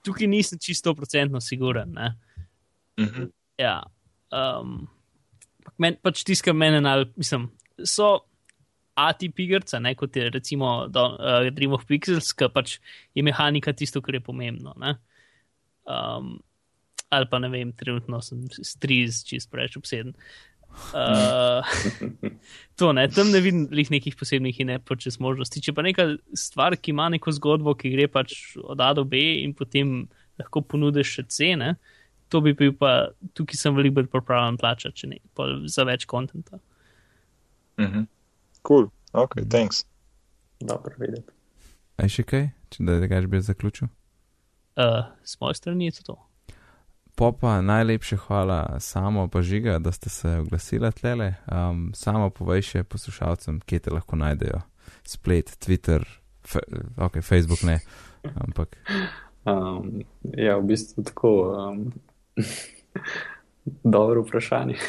[0.06, 1.98] tukaj nisem čisto procentno siguren.
[3.00, 3.32] Mm -hmm.
[3.58, 3.82] Ja.
[4.32, 4.88] Um,
[5.78, 7.50] men, pač tiskam mene na, mislim,
[7.86, 8.20] so
[8.96, 12.80] ATP igrca, ne kot je recimo do, uh, Dream of Pixels, ki pač
[13.16, 14.76] je mehanika tisto, kar je pomembno.
[15.86, 16.40] Um,
[17.14, 20.18] ali pa ne vem, trenutno sem striz, čist preveč obseden.
[20.74, 21.62] Uh,
[22.82, 25.62] to ne, tam ne vidim nekih posebnih in ne počes možnosti.
[25.62, 29.22] Če pa neka stvar, ki ima neko zgodbo, ki gre pač od A do B
[29.44, 30.08] in potem
[30.42, 31.76] lahko ponudiš še cene,
[32.34, 35.22] to bi bil pa, tukaj sem veliko bolj pripravljen plačati, če ne,
[35.70, 36.42] za več konta.
[37.78, 38.10] Mhm.
[38.66, 39.84] Cool, ok, thanks.
[40.64, 41.30] Dobro, videti.
[42.02, 43.92] Aj še kaj, če da ga bi zaključil?
[44.74, 46.18] Uh, s moje strani je to.
[47.16, 51.34] Popa, najlepše hvala samo pa žiga, da ste se oglasili tlele.
[51.52, 54.62] Um, samo povej še poslušalcem, kje te lahko najdejo.
[55.06, 56.04] splet, Twitter,
[56.48, 56.60] fe,
[56.98, 57.80] ok, Facebook ne,
[58.36, 58.78] ampak.
[59.46, 60.02] Um,
[60.38, 61.54] ja, v bistvu tako.
[61.54, 61.94] Um,
[63.84, 64.76] dobro vprašanje.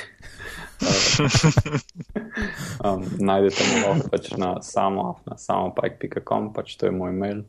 [2.85, 7.45] um, najdete me lahko pač na samo, na samopike.com, pač to je moj mail.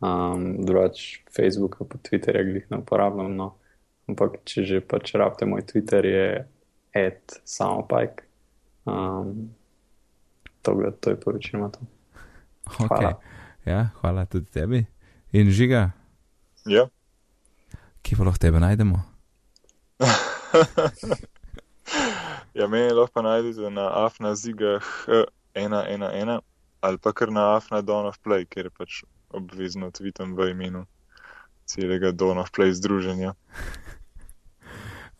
[0.00, 3.54] Um, drugač Facebooka pa Twitterja glih ne uporabljam, no.
[4.10, 6.26] Ampak če že pač rabite moj Twitter je
[6.96, 8.24] at samopike.
[8.86, 9.50] Um,
[10.62, 11.80] to, to je poročilo to.
[12.66, 12.88] Okay.
[12.88, 13.12] Hvala.
[13.66, 14.86] Ja, hvala tudi tebi.
[15.34, 15.90] In žiga?
[16.66, 16.86] Ja.
[18.02, 19.02] Kje pa lahko tebe najdemo?
[22.58, 24.82] ja, meni lahko najdete na afna zigah
[25.54, 26.40] 111
[26.80, 29.02] ali pa kar na afna Dawn of Play, ker je pač
[29.34, 30.86] obvezno tvitam v imenu
[31.66, 33.34] celega Dawn of Play združenja.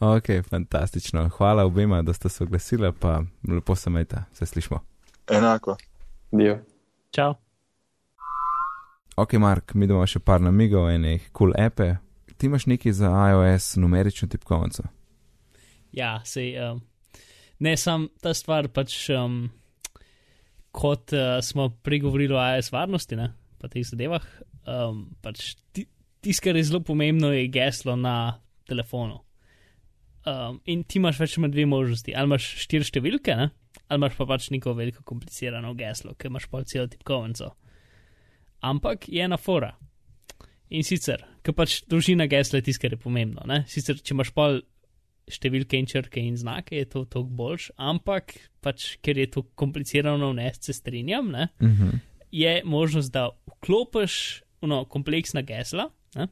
[0.00, 1.28] Ok, fantastično.
[1.28, 4.80] Hvala obema, da ste se oglasili, pa lepo se majte, se slišmo.
[5.30, 5.76] Enako.
[6.32, 6.58] Dio.
[7.10, 7.34] Čau.
[9.16, 11.94] Ok, Mark, mi imamo še par namigov, enih kul cool epe.
[12.36, 14.84] Ti imaš nekaj za iOS numerično tipkovnico?
[15.96, 16.52] Ja, sej.
[16.60, 16.82] Um,
[17.64, 19.46] ne, sam ta stvar pač, um,
[20.76, 24.26] kot uh, smo pregovorili o iOS varnosti, ne, pa teh zadevah,
[24.68, 28.36] um, pač tisto, kar je zelo pomembno, je geslo na
[28.68, 29.22] telefonu.
[30.26, 32.14] Um, in ti imaš več med dve možnosti.
[32.14, 33.50] Ali imaš štiri številke, ne?
[33.86, 37.52] ali imaš pa pač neko veliko komplicirano geslo, ki imaš pa celo tipkovnico.
[38.66, 39.76] Ampak je ena fora.
[40.74, 43.44] In sicer, ker pač dolžina gesla je tisto, kar je pomembno.
[43.46, 43.60] Ne?
[43.70, 44.58] Sicer, če imaš pol
[45.30, 50.32] številke in črke in znake, je to toliko boljš, ampak pač, ker je to komplicirano
[50.32, 51.70] vnesti, se strinjam, uh mhm.
[51.70, 52.00] -huh.
[52.30, 56.28] je možnost, da vklopiš no, kompleksna gesla ne?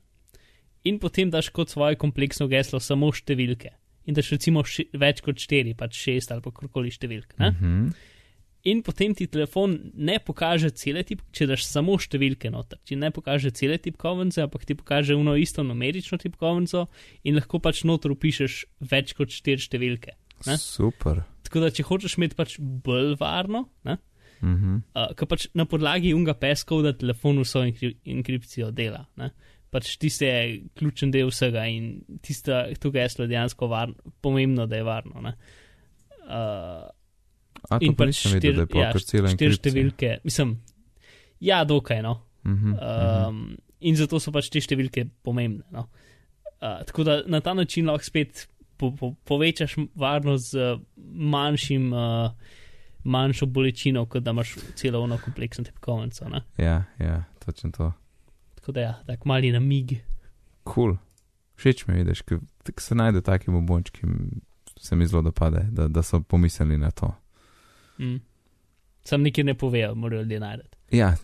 [0.85, 3.71] in potem daš kot svoje kompleksno geslo samo številke.
[4.07, 7.39] In daš recimo še, več kot štiri, pač šest ali pa kakorkoli številk.
[7.39, 7.63] Uh mhm.
[7.63, 8.11] -huh
[8.65, 12.81] in potem ti telefon ne pokaže cele tip, če daš samo številke noter.
[12.89, 16.87] Ti ne pokaže cele tipkovnice, ampak ti pokaže eno isto numerično tipkovnico
[17.29, 20.17] in lahko pač noter upišeš več kot štiri številke.
[20.49, 20.57] Ne?
[20.61, 21.23] Super.
[21.45, 23.93] Tako da, če hočeš imeti pač bolj varno, uh
[24.43, 24.81] -huh.
[24.81, 29.07] uh, ker pač na podlagi unga peskov, da telefon vso enkripcijo dela.
[29.17, 29.31] Ne?
[29.75, 30.43] Pač tiste je
[30.79, 35.33] ključen del vsega in tiste, tukaj je dejansko varno, pomembno, da je varno.
[36.25, 36.85] Uh,
[37.73, 40.59] A, in pač štiri ja, štir številke, mislim,
[41.43, 42.03] ja, dokaj.
[42.05, 42.19] No.
[42.45, 43.57] Uh -huh, um, uh -huh.
[43.81, 45.65] In zato so pač te številke pomembne.
[45.73, 45.89] No.
[46.61, 50.79] Uh, tako da na ta način lahko spet po, po, povečaš varnost z
[51.13, 52.31] manjšim, uh,
[53.05, 56.25] manjšo bolečino, kot da imaš celo ono kompleksno tipkovnico.
[56.59, 57.93] Ja, ja, točno to.
[58.65, 59.91] Tako da ja, tako mali na mig.
[60.63, 60.75] Kul.
[60.75, 60.97] Cool.
[61.57, 62.15] Všeč mi je, da
[62.79, 64.07] se najde taki bombončki,
[64.81, 67.15] se mi zelo dopade, da, da so pomislili na to.
[67.99, 68.17] Mm.
[69.05, 70.79] Sam nekaj ne povejo, morajo ljudje najti.
[70.91, 71.17] Ja,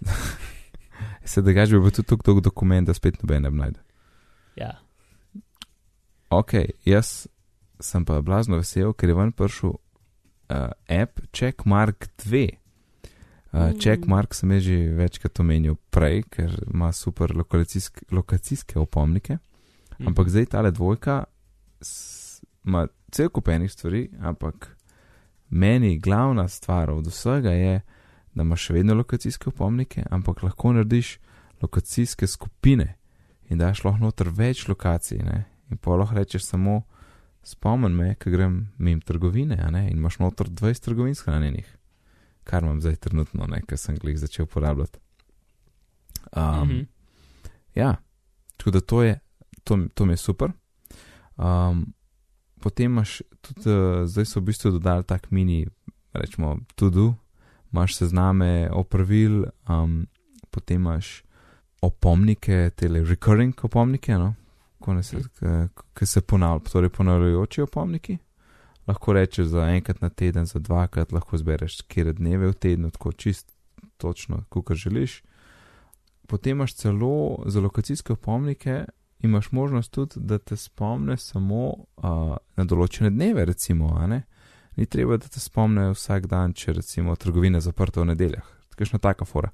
[1.24, 3.80] se da gaži, bo tudi tako dokument, da spet noben ne najde.
[4.56, 4.78] Ja.
[6.30, 6.52] Ok,
[6.84, 7.26] jaz
[7.80, 9.78] sem pa blazno vesel, ker je ven prišel uh,
[10.88, 12.59] app Checkmark 2.
[13.52, 13.78] Uh, mm.
[13.82, 19.38] Checkmark sem že večkrat omenil prej, ker ima super lokacijske, lokacijske opomnike.
[19.98, 20.08] Mm.
[20.08, 21.24] Ampak zdaj tale dvojka
[22.64, 24.76] ima cel kupenih stvari, ampak
[25.48, 27.80] meni glavna stvar od vsega je,
[28.34, 31.18] da imaš še vedno lokacijske opomnike, ampak lahko narediš
[31.62, 32.94] lokacijske skupine
[33.50, 35.24] in daš lahko noter več lokacij.
[35.26, 35.44] Ne?
[35.70, 36.84] In pa lahko rečeš samo,
[37.42, 41.66] spomni me, ki grem mimo trgovine, in imaš noter 20 trgovin shranjenih,
[42.44, 44.98] kar imam zdaj trenutno, ker sem jih začel uporabljati.
[46.36, 46.86] Um, mm -hmm.
[47.74, 47.96] Ja,
[48.56, 49.20] tako da to, je,
[49.64, 50.52] to, to mi je super.
[51.36, 51.94] Um,
[52.60, 55.66] potem imaš tudi, uh, zdaj so v bistvu dodali tak mini,
[56.12, 57.14] rečemo, to-do,
[57.72, 60.06] imaš sezname opravil, um,
[60.50, 61.22] potem imaš
[61.82, 64.34] opomnike, tele recurring opomnike, no?
[65.94, 68.18] ki se ponavljajo, torej ponavljajoči opomniki.
[68.86, 73.12] Lahko rečeš za enkrat na teden, za dvakrat, lahko zbereš kjer dneve v tednu, tako
[73.12, 73.52] čist,
[73.96, 75.22] točno, kot želiš.
[76.26, 78.84] Potem imaš celo za lokacijske opomnike,
[79.20, 83.92] imaš možnost tudi, da te spomne samo uh, na določene dneve, recimo,
[84.76, 89.24] ni treba, da te spomne vsak dan, če recimo trgovina zaprta v nedeljah, kakšna taka
[89.24, 89.50] fora.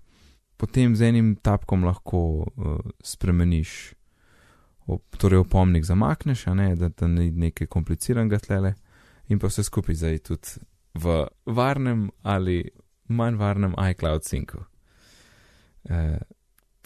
[0.57, 3.95] Potem z enim tapkom lahko uh, spremeniš,
[4.87, 8.75] op, torej opomnik zamakneš, ne, da, da ni nekaj kompliciranega tlele
[9.29, 10.63] in pa vse skupaj zdaj tudi
[10.95, 12.63] v varnem ali
[13.09, 14.65] manj varnem iCloud syncu.
[15.85, 16.17] Uh,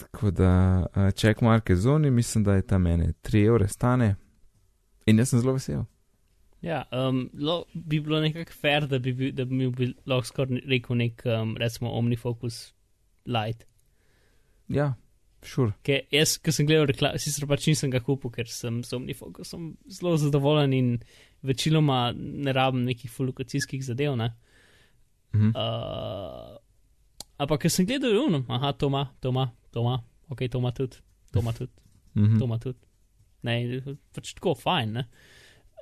[0.01, 4.15] Tako da, ček uh, marke zoni, mislim, da je tam mene 3 evre stane
[5.05, 5.83] in jaz sem zelo vesel.
[6.61, 10.27] Ja, um, lo, bi bilo nekako fair, da bi, bil- da bi mi bil, lahko
[10.29, 12.73] skoraj rekel nek, um, recimo, Omnifocus
[13.25, 13.65] Light.
[14.69, 14.93] Ja,
[15.45, 15.71] šur.
[15.85, 19.71] Ker jaz, ko sem gledal reklame, sicer pač nisem ga kupil, ker sem z Omnifocusom
[19.89, 20.91] zelo zadovoljen in
[21.41, 24.15] večinoma ne rabim nekih fulukacijskih zadev.
[24.17, 24.31] Ne?
[25.35, 25.53] Mhm.
[25.55, 26.57] Uh,
[27.37, 29.99] ampak, ker sem gledal, je uno, aha, to ima, to ima, to ima,
[30.29, 30.97] ok, to ima tudi,
[31.31, 31.71] to ima tudi,
[32.19, 32.39] Mhm.
[32.39, 32.79] to ima tudi.
[33.43, 33.81] Ne,
[34.13, 34.91] pač tako, fajn.
[34.91, 35.07] Ne?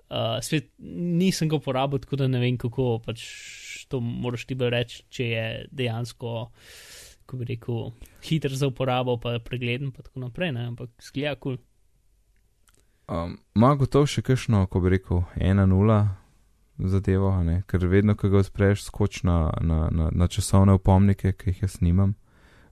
[0.10, 3.26] Uh, svet nisem ga uporabil, tako da ne vem, kako pač
[3.90, 5.44] to moraš ti bolj reči, če je
[5.76, 6.32] dejansko,
[7.30, 7.92] ko bi rekel,
[8.26, 10.54] hiter za uporabo, pa pregleden, pa tako naprej.
[10.56, 10.70] Ne?
[10.72, 11.58] Ampak zgleda kul.
[11.58, 11.66] Cool.
[13.10, 16.00] Um, Ma gotovo še kakšno, ko bi rekel, 1-0
[16.80, 17.64] zadevo, ne?
[17.68, 21.80] ker vedno, ko ga odpreš, skoč na, na, na, na časovne opomnike, ki jih jaz
[21.82, 22.14] nimam.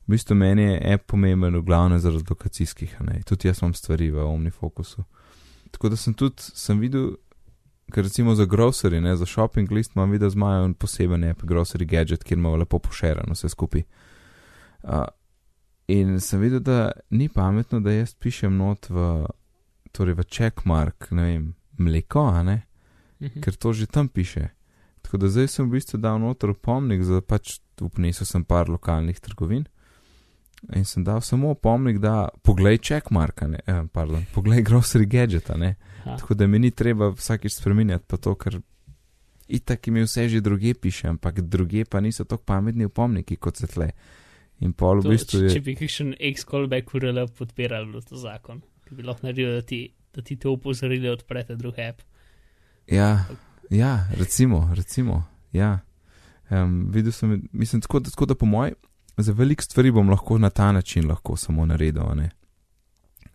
[0.05, 2.93] V bistvu meni je app pomemben, v glavnem zaradi lokacijskih.
[3.27, 5.03] Tudi jaz imam stvari v Omnifocusu.
[5.73, 7.17] Tako da sem tudi, sem videl,
[7.91, 11.89] ker recimo za grocery, ne, za shopping list imam videl, imajo en poseben app, grocery
[11.89, 13.83] gadget, kjer imajo lepo pošerano vse skupaj.
[14.83, 15.03] Uh,
[15.91, 19.25] in sem videl, da ni pametno, da jaz pišem not v,
[19.97, 21.45] torej v checkmark, ne vem,
[21.79, 22.57] mleko, a ne,
[23.19, 23.41] Mhm.
[23.41, 24.49] ker to že tam piše.
[25.01, 29.17] Tako da zdaj sem v bistvu dal noter opomnik, za pač upnesel sem par lokalnih
[29.17, 29.65] trgovin
[30.69, 35.75] in sem dal samo opomnik, da poglej checkmark, ne, eh, pardon, poglej grocery gadget, ne.
[36.03, 36.17] Ha.
[36.17, 38.61] Tako da mi ni treba vsakič spremenjati, pa to, ker
[39.47, 43.67] itak mi vse že druge piše, ampak druge pa niso tako pametni opomniki kot se
[43.67, 43.91] tle.
[44.59, 45.61] In pol v To, bistvu če, če je.
[45.61, 49.81] bi kakšen ex-callback URL podpiral, bil to zakon, ki bi lahko naredil, da ti,
[50.13, 52.01] da ti to upozorili odprete drug app.
[52.87, 53.25] Ja,
[53.69, 55.79] ja, recimo, recimo, ja.
[56.49, 58.75] Um, videl sem, mislim, tako tako da po mojem,
[59.17, 62.29] za velik stvari bom lahko na ta način lahko samo naredil, a ne.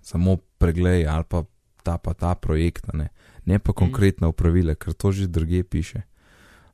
[0.03, 1.45] Samo preglej ali pa
[1.83, 3.09] ta pa ta projekt, ne.
[3.45, 6.03] Ne pa konkretna upravila, ker to že druge piše.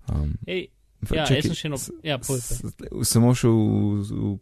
[0.07, 0.67] Um, Ej,
[1.05, 1.77] ja, čakaj, jaz sem še eno.
[2.03, 3.61] Ja, s- s- Samo šel v,
[4.03, 4.39] v,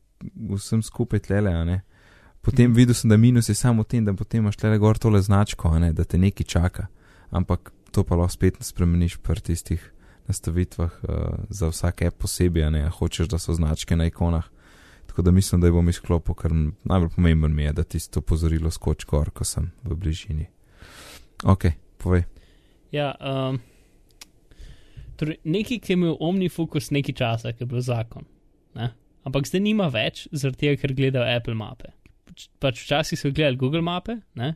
[0.49, 1.81] v, vsem skupaj tlele, ne.
[2.47, 5.19] Potem videl sem, da minus je samo v tem, da potem imaš tlele gor tole
[5.19, 6.87] značko, ne, da te nekaj čaka.
[7.35, 9.83] Ampak to pa lahko spet spremeniš pri tistih
[10.31, 14.47] nastavitvah uh, za vsak app posebej, ne, hočeš, da so značke na ikonah.
[15.11, 16.55] Tako da mislim, da jih bom izklopil, ker
[16.85, 20.47] najbolj pomemben mi je, da ti to pozorilo skoči gor, ko sem v bližini.
[21.43, 21.67] Ok,
[21.99, 22.29] povej.
[22.95, 23.59] Ja, um,
[25.19, 28.31] torej, nekaj, ki je imel Omnifocus nekaj časa, ki je bil zakon.
[28.79, 28.93] Ne?
[29.27, 31.96] Ampak zdaj nima več, zaradi tega, ker gledajo Apple mape.
[32.37, 34.55] Pač- Pač včasih so gledali Google mape ne?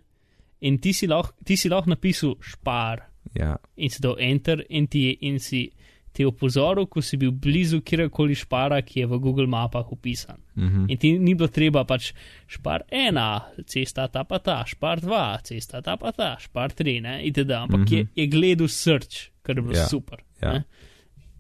[0.61, 1.33] in ti si lahko
[1.73, 5.71] lahko napisal špar Ja, in si dal enter in ti, in si
[6.13, 10.41] ti opozoril, ko si bil blizu kjerkoli špara, ki je v Google mapah upisan.
[10.57, 10.87] mhm.
[10.91, 12.13] In ti ni bilo treba pač
[12.49, 17.21] špar ena, cesta ta pa ta, špar dva, cesta ta pa ta, špar tri, ne,
[17.25, 17.51] itd.
[17.51, 17.97] Ampak mm -hmm.
[17.97, 20.19] je, je gledal search, kar je bilo Ja, super.
[20.43, 20.53] ja.
[20.53, 20.65] ne.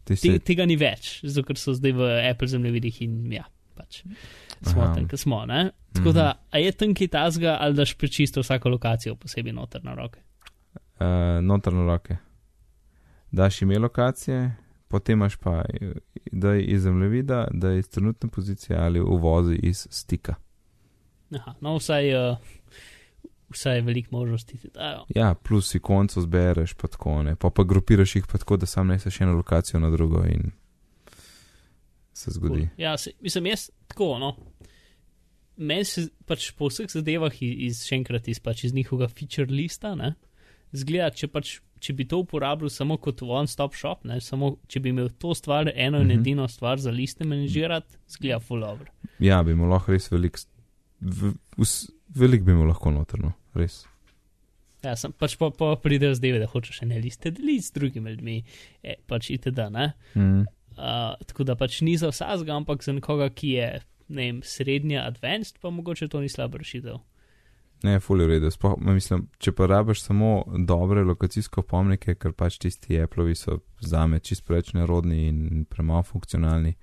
[0.04, 3.44] Te, tega ni več, zato ker so zdaj v Apple zemljevidih in ja,
[3.76, 4.02] pač
[4.62, 4.94] smo Aha.
[4.94, 5.44] tam, kjer smo.
[5.46, 5.70] Ne?
[5.92, 9.94] Tako da, a je tam kaj tasga ali daš prečisto vsako lokacijo posebej noter na
[9.94, 10.20] roke?
[11.00, 12.16] uh, notrne roke.
[13.30, 14.56] Daš ime lokacije,
[14.88, 15.64] potem imaš pa,
[16.32, 20.34] da je iz zemljevida, da je iz trenutne pozicije ali uvozi iz stika.
[21.34, 22.38] Aha, no, vsaj, uh,
[23.50, 25.04] vsaj veliko možnosti ti dajo.
[25.08, 27.36] Ja, plus si konco zbereš, pa tako ne.
[27.36, 30.50] Pa pa grupiraš jih pa tako, da sam neseš eno lokacijo na drugo in
[32.20, 32.66] se zgodi.
[32.68, 32.80] Cool.
[32.80, 34.34] Ja, se, mislim, jaz tako, no.
[35.60, 39.50] Meni se pač po vseh zadevah iz, iz še enkrat iz, pač iz njihovega feature
[39.52, 40.14] lista, ne,
[40.76, 41.58] zgleda, če pač.
[41.80, 45.70] Če bi to uporabljal samo kot one-stop shop, ne, samo če bi imel to stvar,
[45.72, 46.18] eno in Mhm.
[46.20, 48.90] edino stvar za liste menedžirati, zgleda full over.
[49.18, 50.36] Ja, bi mu lahko res velik,
[51.00, 53.86] v, vs, velik bi mu lahko notrno, res.
[54.84, 58.36] Ja, sem pač pa, pa pridejo zdaj, da hočeš ene liste deliti z drugimi ljudmi,
[58.84, 59.64] e, pač itd.
[59.72, 59.94] Ne?
[60.14, 60.44] Mm.
[60.80, 63.70] Uh, tako da pač ni za vsakega, ampak za nekoga, ki je
[64.10, 66.98] ne vem, srednja advanced, pa mogoče to ni slaba rešitev.
[67.82, 68.50] Ne, fully v redu.
[68.52, 74.04] Sploh, mislim, če pa rabiš samo dobre lokacijske opomnike, ker pač tisti Appleovi so za
[74.06, 76.74] me čist preveč nerodni in premalo funkcionalni,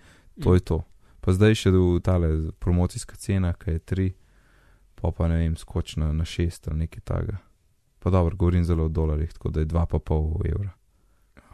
[0.42, 0.80] to je to.
[1.22, 2.32] Pa zdaj še do tale
[2.64, 4.08] promocijska cena, ki je 3,
[4.98, 7.38] pa pa ne vem, skoči na, na 6 ali nekaj takega.
[8.02, 10.72] Pa dobro, govorim zelo o dolarjih, tako da je 2,5 evra.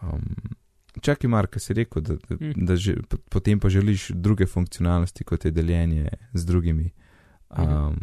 [0.04, 0.56] Um,
[1.02, 2.66] čakaj, Mark, si rekel, da, da, Mm.
[2.66, 2.96] da že,
[3.30, 6.90] potem pa želiš druge funkcionalnosti, kot je deljenje z drugimi.
[7.50, 8.00] Um,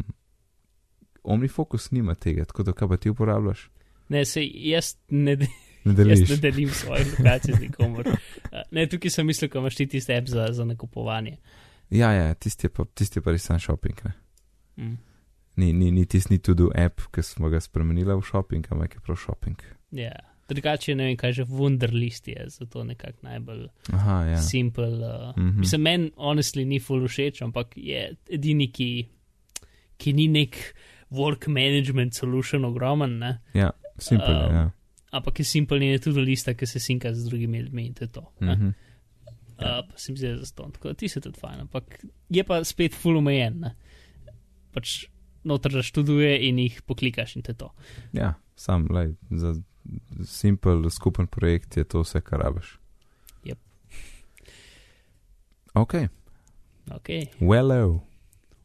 [1.23, 3.69] Omnifocus nima tega, tako da kaj pa ti uporabljaš?
[4.09, 5.47] Ne, se jaz ne, Ne
[5.85, 6.29] jaz deliš.
[6.29, 8.07] ne delim svoje lokacije z nikomor.
[8.71, 11.37] Ne, tukaj sem mislil, ko imaš ti tisti app za, za nakupovanje.
[11.89, 13.95] Ja, ja, tisti je pa, tisti je pa res sam shopping.
[14.05, 14.11] Ne?
[14.77, 14.97] Mm.
[15.55, 18.95] Ni, ni, ni tisti ni to do app, ki smo ga spremenili v shopping, ampak
[18.95, 19.55] je prav shopping.
[19.91, 20.11] Ja,
[20.51, 24.37] drugače ne vem, kaj že Wunderlist je, zato nekako najbolj Aha, ja.
[24.39, 24.87] simple.
[24.89, 25.59] Uh, Mhm.
[25.59, 29.07] Mislim, meni honestly ni full všeč, ampak je edini, ki,
[29.97, 30.57] ki ni nek
[31.11, 33.37] work management solution ogromen, ne?
[33.53, 34.45] Ja, simpel je.
[34.45, 34.71] Um, Ja.
[35.11, 38.03] ampak je simple in je tudi lista, ki se sinka z drugimi ljudmi in to
[38.03, 38.25] je to.
[38.39, 38.55] ne.
[38.55, 38.67] Mhm.
[39.57, 41.99] Uh, pa se mi zdi za ston, tako da ti se tudi fajn, ampak
[42.29, 43.59] je pa spet full omejen.
[43.59, 43.75] Ne?
[44.71, 45.05] Pač
[45.43, 47.69] noter študuje in jih poklikaš in to je to.
[48.13, 49.53] ja, sam lej, za
[50.25, 52.77] simpel, skupen projekt je to vse, kar rabiš.
[53.43, 53.59] Jep.
[55.73, 55.93] Ok,
[56.91, 57.09] Ok,
[57.39, 58.01] wello.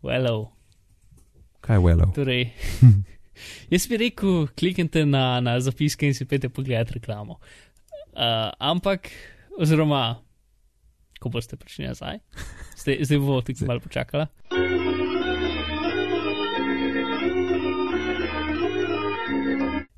[0.03, 0.51] hello.
[1.61, 2.07] Kaj je wello?
[2.15, 2.49] Torej,
[3.73, 7.39] jaz bi rekel, kliknite na, na zapiske in si pete pogledati reklamo.
[8.17, 9.11] Uh, ampak,
[9.59, 10.17] oziroma,
[11.21, 12.19] ko boste prišli nazaj,
[12.81, 14.27] zdaj, zdaj bo tik malo počakala.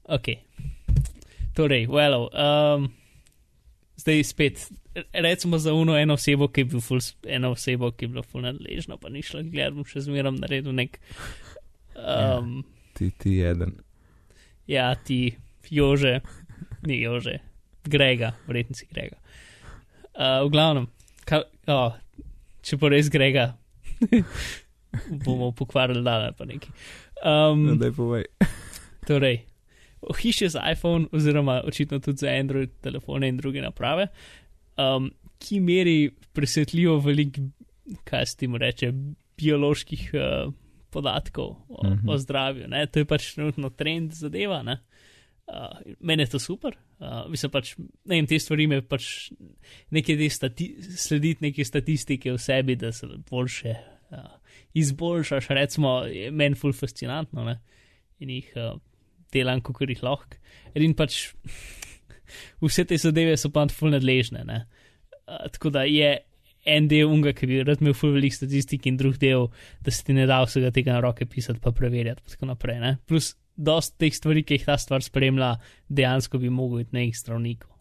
[0.09, 0.29] Ok,
[1.59, 2.87] torej, well, um,
[3.99, 4.63] zdaj spet,
[5.13, 8.45] recimo za uno eno osebo, ki je bil ful, eno osebo, ki je bila ful
[8.47, 11.01] nadležna, pa ni šla gledati, bom še zmeram naredil nek.
[11.99, 12.61] Um,
[12.95, 13.75] Ti, ti eden.
[14.71, 15.35] ja, ti,
[15.71, 16.21] Jože,
[16.87, 17.41] ni Jože,
[17.85, 19.19] Grega, verjetno si Grega.
[20.15, 20.87] Uh, v glavnem,
[21.27, 21.99] ka, oh,
[22.63, 23.51] če pa res Grega,
[25.27, 26.71] bomo pokvarili dale pa neki.
[27.27, 28.31] Um, Daj povej.
[29.11, 29.43] Torej,
[30.23, 34.07] hiše za iPhone, oziroma očitno tudi za Android telefone in druge naprave,
[34.77, 37.41] um, ki meri presvetljivo veliko,
[38.05, 38.93] kaj se temu reče,
[39.39, 40.53] bioloških uh,
[40.91, 41.91] podatkov o, mm.
[41.91, 42.13] -hmm.
[42.13, 42.69] o zdravju.
[42.69, 42.87] Ne?
[42.87, 44.63] To je pač trenutno trend zadeva.
[44.63, 44.79] Ne?
[45.47, 46.77] Uh, meni je to super.
[46.99, 49.31] Uh, mislim pač, ne vem, te stvari me pač
[49.91, 53.75] nekaj te stati slediti neke statistike v sebi, da se boljše
[54.11, 54.19] uh,
[54.75, 57.45] izboljšaš, recimo, meni ful fascinantno.
[57.45, 57.61] Ne?
[58.19, 58.79] in jih uh,
[59.35, 60.39] delam, kot jih lahko.
[60.79, 61.29] In pač
[62.65, 64.45] vse te zadeve so pa ful nadležne.
[64.49, 66.19] Uh, tako da je
[66.69, 69.49] en del unga, ki bi rad imel ful velik statistik, in drug del,
[69.85, 72.25] da se ti ne da vsega tega na roke pisati, pa preverjati.
[72.25, 72.81] Pa tako naprej.
[72.83, 72.95] Ne?
[73.09, 75.55] Plus, dost teh stvari, ki jih ta stvar spremlja,
[75.89, 77.75] dejansko bi mogel iti nekih zdravnikov.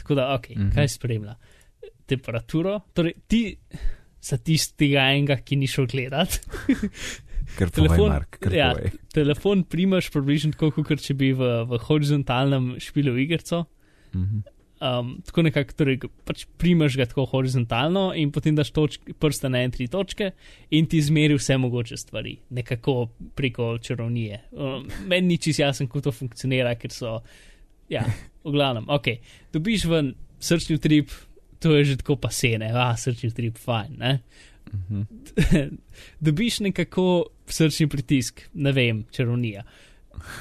[0.00, 0.60] Tako da, ok, mm.
[0.60, 0.74] -hmm.
[0.74, 1.34] kaj spremlja?
[2.06, 3.58] Temperaturo, torej ti.
[4.20, 6.34] Za tistega enega, ki ni šel gledat,
[7.58, 8.70] Ker Telefon- Mark, ja.
[8.74, 8.92] povej.
[9.14, 13.66] telefon primaš približno tako, kot če bi v, v horizontalnem špilu igrico.
[14.14, 14.42] Mhm.
[14.80, 19.60] Um, tako nekako, torej, pač primaš ga tako horizontalno in potem daš točk, prste na
[19.60, 20.30] en tri točke
[20.72, 24.38] in ti zmeri vse mogoče stvari, nekako preko čarovnije.
[24.56, 27.18] Um, meni ni čist jasen, kako to funkcionira, ker so,
[27.92, 28.06] ja,
[28.46, 29.10] v glavnem, ok,
[29.52, 31.12] dobiš ven srčni trip,
[31.60, 34.14] to je že tako pasene, a srčni trip, fajn, ne.
[34.74, 35.02] Mhm.
[36.26, 39.64] dobiš nekako srčni pritisk, ne vem, čarovnija.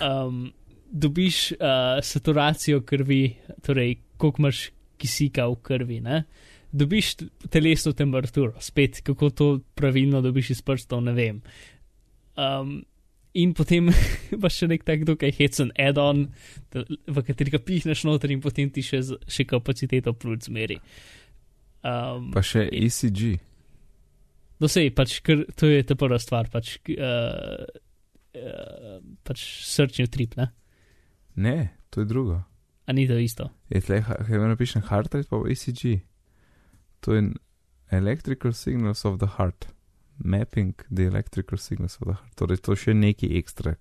[0.04, 0.52] Um,
[0.92, 1.58] dobiš uh,
[2.04, 6.24] saturacijo krvi, torej koliko imaš kisika v krvi, ne?
[6.72, 7.16] dobiš
[7.50, 11.42] telesno temperaturo, spet kako to pravilno dobiš iz prstov, ne vem.
[12.38, 12.84] Um,
[13.34, 13.90] in potem
[14.36, 16.28] imaš še nek tak dokaj hecen add-on,
[16.74, 20.80] v katerega pihneš noter in potem ti še, še kapaciteto pljuč zmeri.
[21.80, 23.40] Um, Pa še ECG.
[24.60, 27.64] No, sej, pač, ker, to je ta prva stvar, pač, uh,
[28.36, 30.50] uh, pač srčni utrip, ne?
[31.40, 31.58] Ne,
[31.94, 32.42] to je drugo.
[32.90, 33.48] A ni to isto?
[33.72, 36.02] Je tle, kaj napišem, heart rate pa ECG.
[37.06, 37.30] To je
[37.96, 39.70] electrical signals of the heart.
[40.20, 42.34] Mapping the electrical signals of the heart.
[42.36, 43.78] Torej, to še neki ekstra.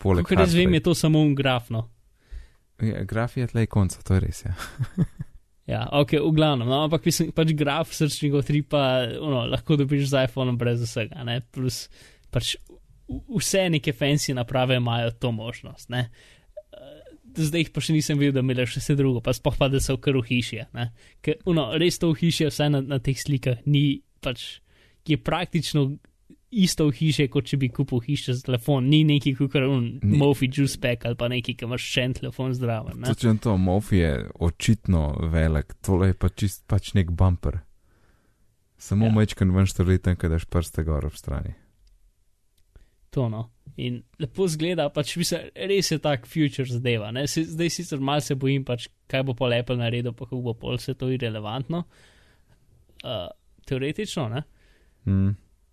[0.00, 1.90] Poleg Ker jaz vem, je to samo un grafno.
[2.82, 4.44] Ja, graf je tle konca, to je res.
[4.46, 4.54] Ja.
[5.70, 8.82] Ja, ok, v glavnem, no, ampak mislim, pač graf srčnega utripa
[9.22, 11.38] ono, lahko dobiš z iPhonom brez vsega, ne?
[11.54, 11.84] Plus
[12.34, 12.56] pač
[13.30, 16.08] vse neke fancy naprave imajo to možnost, ne?
[16.74, 19.70] Eh, Zdaj jih pa še nisem videl, da imajo še vse drugo, pa spoh pa,
[19.70, 20.64] da so kar v hiši.
[20.74, 20.90] ne.
[21.22, 24.58] Ker, ono, res to v hiši, vsaj na, na teh slikah, ni pač,
[25.06, 25.92] je praktično
[26.52, 30.18] isto v hiši, kot če bi kupil hišo za telefon, ni neki kukar un Ni.
[30.20, 33.00] Mofi juice pack ali pa neki, ki imaš še en telefon zdraven.
[33.00, 33.08] ne.
[33.08, 37.60] Točno to, Mofi je očitno velik, tole je pa čist pač nek bumper.
[38.76, 39.12] Samo Ja.
[39.12, 41.54] mečkan ven štrliten, kaj daš prste gor ob strani.
[43.10, 43.50] To no.
[43.76, 47.10] In lepo zgleda, pač mislim, res je tak future zadeva.
[47.12, 47.26] Ne?
[47.26, 50.54] Se, zdaj sicer malo se bojim, pač, kaj bo pol Apple naredil, pa kako bo
[50.54, 51.84] pol vse to irrelevantno.
[53.04, 53.28] Uh,
[53.66, 54.42] teoretično, ne?
[55.06, 55.32] Mm.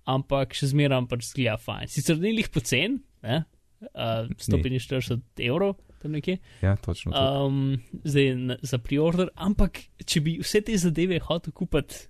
[0.09, 1.91] Ampak še zmeraj pač zgleda fajn.
[1.93, 3.43] Sicer ni lih pocen, ne?
[3.81, 6.37] uh, 145 evrov, tam nekje.
[6.61, 7.45] Ja, točno to.
[7.45, 12.07] Um, zdaj na, za preorder, ampak če bi vse te zadeve hotel kupiti,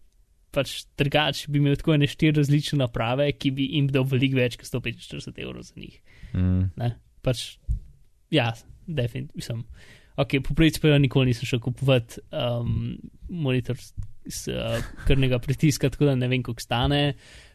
[0.55, 4.57] pač drugač, bi imel tako ene štiri različne naprave, ki bi jim dal veliko več
[4.57, 5.99] kot 145 evrov za njih.
[6.33, 6.69] Mm.
[6.79, 6.93] Ne?
[7.25, 7.59] Pač,
[8.33, 8.51] ja,
[8.87, 9.37] definitivno.
[9.37, 9.65] Mislim.
[10.19, 12.97] ok, po principu nikoli nisem šel kupovati um,
[13.29, 13.77] monitor
[14.29, 17.03] s uh, krvnega pritiska, tako da ne vem, koliko stane.
[17.13, 17.48] Uh,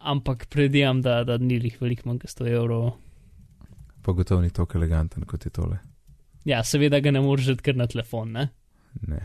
[0.00, 2.92] ampak predijam, da, da ni jih veliko manj kot 100 evrov.
[4.02, 5.78] Pa gotovo ni tako eleganten kot je tole.
[6.48, 8.48] Ja, seveda ga ne moreš že kar na telefon, ne?
[9.08, 9.20] Ne,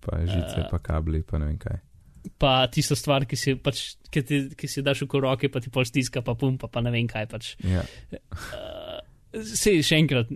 [0.00, 0.68] pa žice, Uh.
[0.70, 1.80] pa kabli, pa ne vem kaj.
[2.38, 5.70] Pa tisto stvar, ki si, pač, ki ti, ki si daš v roke, pa ti
[5.74, 7.56] pol stiska, pa pumpa, pa ne vem kaj pač.
[7.66, 7.82] Ja,
[9.32, 10.28] Sej, še enkrat,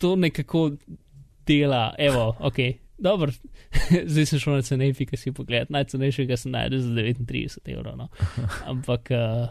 [0.00, 0.70] to nekako
[1.46, 2.60] dela, evo, ok,
[3.00, 3.32] dobro,
[4.12, 8.08] zdaj sem šel na cenejši, ki si pogled, najcenejšega sem najdel za 39 evrov, no.
[8.70, 9.48] ampak uh,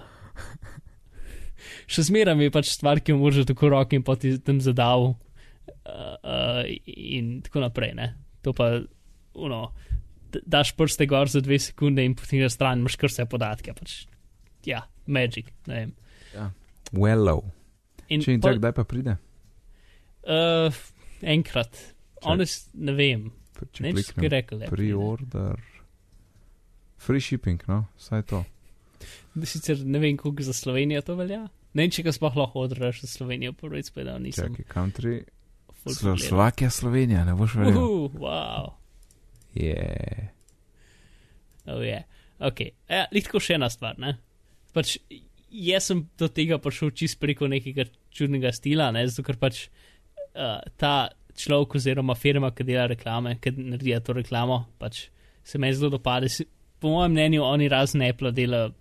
[1.89, 5.11] še zmeraj mi je pač stvar, ki jo moraš tako roke in poti tam zadal
[5.11, 5.17] uh,
[5.89, 8.13] uh, in tako naprej, ne.
[8.45, 8.71] To pa,
[9.35, 9.63] uno,
[10.29, 14.03] daš prste gor za dve sekunde in potem na stran imaš kar vse podatke, pač,
[14.67, 15.95] ja, magic, ne vem.
[16.93, 17.43] well,
[18.09, 19.15] In če in tako, kdaj pa pride?
[20.25, 20.73] Uh,
[21.21, 21.77] enkrat,
[22.25, 23.29] honest, ne vem.
[23.73, 24.63] Če Ne kliknem rekel.
[24.69, 25.59] pre-order,
[27.01, 28.43] free shipping, no, vsaj to.
[29.43, 31.45] Sicer ne vem, koliko za Slovenijo to velja.
[31.73, 34.55] Ne vem, če ga sploh lahko odraš za Slovenijo, prvič spet, da nisem.
[34.55, 35.19] Čakaj, country,
[35.87, 36.17] Slo.
[36.17, 37.77] Slovakija, Slovenija, ne boš verjel.
[37.77, 38.73] Uhu, wow.
[39.55, 40.29] Je.
[41.65, 42.03] Oh, yeah.
[42.39, 43.95] Ok, ja, lahko še ena stvar.
[44.01, 44.17] Ne?
[44.75, 44.97] Pač,
[45.49, 49.05] jaz sem do tega prišel čist preko nekega čudnega stila, ne?
[49.07, 49.67] zato ker pač
[50.35, 55.07] uh, ta človek oziroma firma, ki dela reklame, ki naredi to reklamo, pač
[55.43, 56.29] se meni zelo dopade.
[56.79, 58.73] Po mojem mnenju, oni razen Apple delajo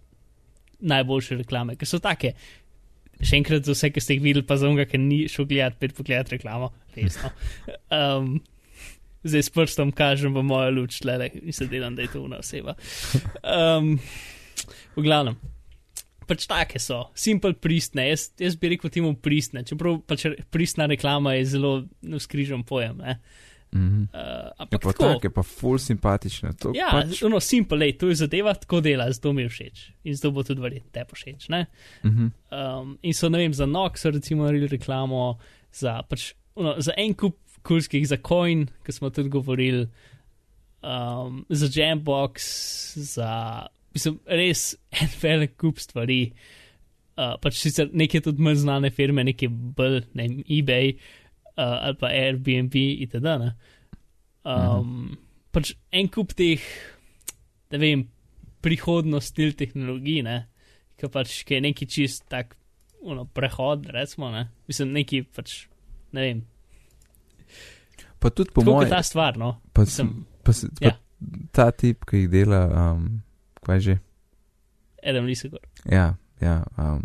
[0.79, 2.35] najboljše reklame, ker so take.
[3.19, 5.81] Še enkrat za vse, ki ste jih videli, pa za unga, ki ni šel gledati,
[5.83, 7.33] pet pogledati reklamo, resno.
[7.91, 8.37] Um,
[9.27, 12.77] zdaj s prstom kažem v mojo luč, in se delam, da je to una oseba.
[13.43, 13.97] Um,
[14.95, 15.39] v glavnem,
[16.29, 21.39] pač take so, simple pristne, jaz, jaz bi rekel temu pristne, čeprav pač pristna reklama
[21.39, 21.73] je zelo
[22.05, 23.01] navskrižen pojem.
[23.05, 23.19] Ne?
[23.75, 24.03] Mhm.
[24.15, 26.53] Uh, Je ampak pa tako, tako, je pa full simpatična.
[26.63, 29.83] To Ja, pač, no, simple, lej, to je zadeva, tako dela, zato mi je všeč.
[30.09, 31.49] In zato bo tudi verjetno te všeč.
[31.53, 31.67] Ne?
[32.05, 32.31] mhm.
[32.53, 35.37] Um, in so, ne vem, za Nox recimo naredili reklamo,
[35.73, 39.89] za, pač, no, za en kup kulskih, za Coin, ki smo tudi govorili,
[40.81, 42.49] um, za Jambox,
[42.97, 43.67] za,
[43.99, 46.23] mislim, res en velik kup stvari.
[47.19, 51.99] Uh, pač sicer neke tudi manj znane firme, neke bolj, ne vem, eBay uh, ali
[51.99, 53.33] pa Airbnb itd.
[53.43, 53.49] Ne?
[54.47, 55.17] Um,
[55.55, 56.63] pač en kup teh,
[57.75, 58.05] ne vem,
[58.63, 60.39] prihodnost stil tehnologij, ne,
[60.99, 62.55] ki pač ki je neki čist tak,
[63.03, 65.65] uno, prehod, recimo, ne, mislim, neki pač,
[66.15, 66.47] ne vem,
[68.19, 70.11] Pa tudi po tako kot mojem, ta stvar, no, pa, sem,
[70.43, 70.95] pa, pa ja.
[71.55, 73.21] ta tip, ki jih dela, um,
[73.69, 73.99] kaj že.
[75.05, 75.61] Adam Lisagor.
[75.85, 76.65] Ja, ja.
[76.77, 77.05] Um,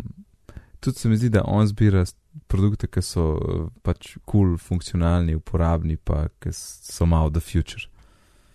[0.80, 2.04] tudi se mi zdi, da on zbira
[2.50, 7.86] produkte, ki so uh, pač kul, cool, funkcionalni, uporabni, pa ki so malo the future.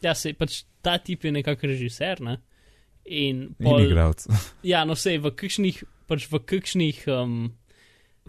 [0.04, 2.40] Ja, se pač ta tip je nekako režiser, ne,
[3.06, 3.88] in In pol,
[4.74, 7.52] ja, no, sej v kakšnih, pač v kakšnih, um,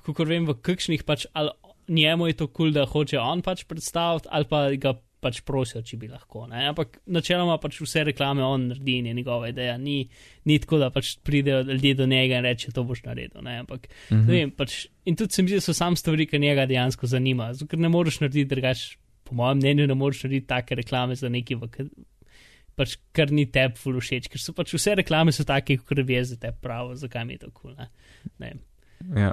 [0.06, 1.52] kako vem, v kakšnih pač, ali
[1.90, 5.82] njemu je to kul, cool, da hoče on pač predstaviti, ali pa ga pač prosijo,
[5.84, 6.46] če bi lahko.
[6.48, 6.62] Ne?
[6.70, 9.76] Ampak načeloma pač vse reklame on naredi in je njegova ideja.
[9.78, 9.98] Ni,
[10.48, 13.42] ni tako, da pač pridejo ljudje do njega in reče, to boš naredil.
[13.44, 13.58] Ne?
[13.64, 14.24] Ampak, Mhm.
[14.26, 17.06] ne vem, pač, in tudi se mi zdi, da so sam stvari, ki njega dejansko
[17.06, 17.50] zanima.
[17.68, 21.54] Ker ne moreš narediti drugač, po mojem mnenju, ne moreš narediti take reklame za neki,
[21.60, 21.68] v,
[22.80, 26.36] pač, kar ni tebi všeč, ker so pač vse reklame so take, kot je za
[26.40, 27.50] te pravo, zakaj mi je.
[27.52, 27.90] Cool, ne?
[28.38, 28.54] Ne.
[29.16, 29.32] Ja.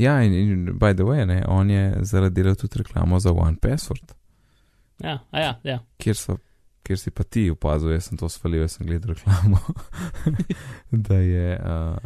[0.00, 3.56] Ja, in, in by the way, ne, on je zaradi delal tudi reklamo za One
[3.60, 4.14] Password,
[5.04, 5.78] Ja, a ja, ja.
[5.98, 6.36] kjer, so,
[6.82, 9.60] kjer si pa ti opazil, jaz sem to svalil, jaz sem gledal reklamo,
[11.08, 11.96] da je uh,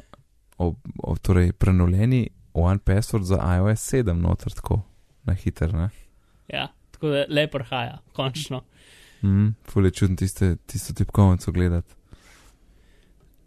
[0.63, 4.83] ob, ob, torej prenovljeni One Password za iOS 7 noter tako
[5.25, 5.91] na hiter, ne.
[6.49, 6.69] ja.
[6.95, 8.63] Tako da lepo prihaja, končno.
[9.23, 11.95] Mm, Fule čudno tiste, tisto tipkovnico gledati.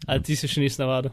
[0.06, 1.10] Ali ti se še nisi navadil?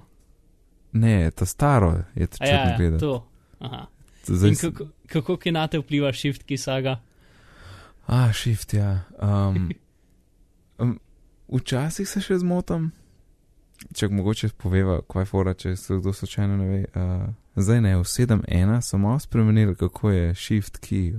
[0.92, 3.00] Ne, ta staro je to A čudno ja, ja, gledati.
[3.00, 3.28] to.
[3.60, 3.86] Aha.
[4.28, 7.00] Zdaj, In kako, kako ki na te vpliva shift, ki saga?
[8.08, 9.06] A, shift, ja.
[9.22, 9.72] Um,
[10.78, 11.00] um,
[11.48, 12.92] včasih se še zmotam,
[13.96, 16.82] če mogoče poveva, kaj je fora, če se kdo slučajno ne ve.
[16.94, 17.26] Uh,
[17.56, 21.16] zdaj ne, v 7.1 so malo spremenili, kako je shift, ki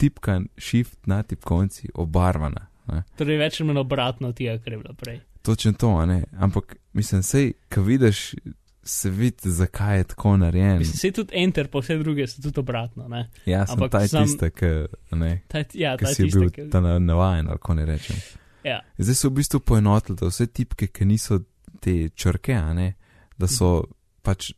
[0.00, 2.68] tipka shift na tipkovnici obarvana.
[2.90, 3.02] Ne.
[3.18, 5.20] Torej, več ali manj obratno tega, kar je bilo prej.
[5.46, 6.24] Točno to, ne.
[6.38, 8.34] Ampak mislim, sej, ko vidiš,
[8.82, 10.78] se vidi, zakaj je tako narejen.
[10.78, 13.08] Mislim, se tudi enter, pa vse druge so tudi obratno.
[13.08, 13.28] Ne?
[13.46, 14.66] Ja, sem ampak ta sam- tista, ki
[15.12, 15.42] ne.
[15.48, 18.16] Ta, ja, ki ta si je tista, bil ki- ta na- navajen, kako ne rečem.
[18.64, 18.80] Ja.
[18.98, 21.40] Zdaj so v bistvu poenotili, da vse tipke, ki niso
[21.80, 22.94] te črke, ne,
[23.38, 23.84] da so
[24.22, 24.52] pač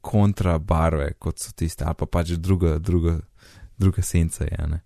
[0.00, 3.20] kontra barve, kot so tiste, ali pa pač druga, druga,
[3.78, 4.80] druga senca je, ne.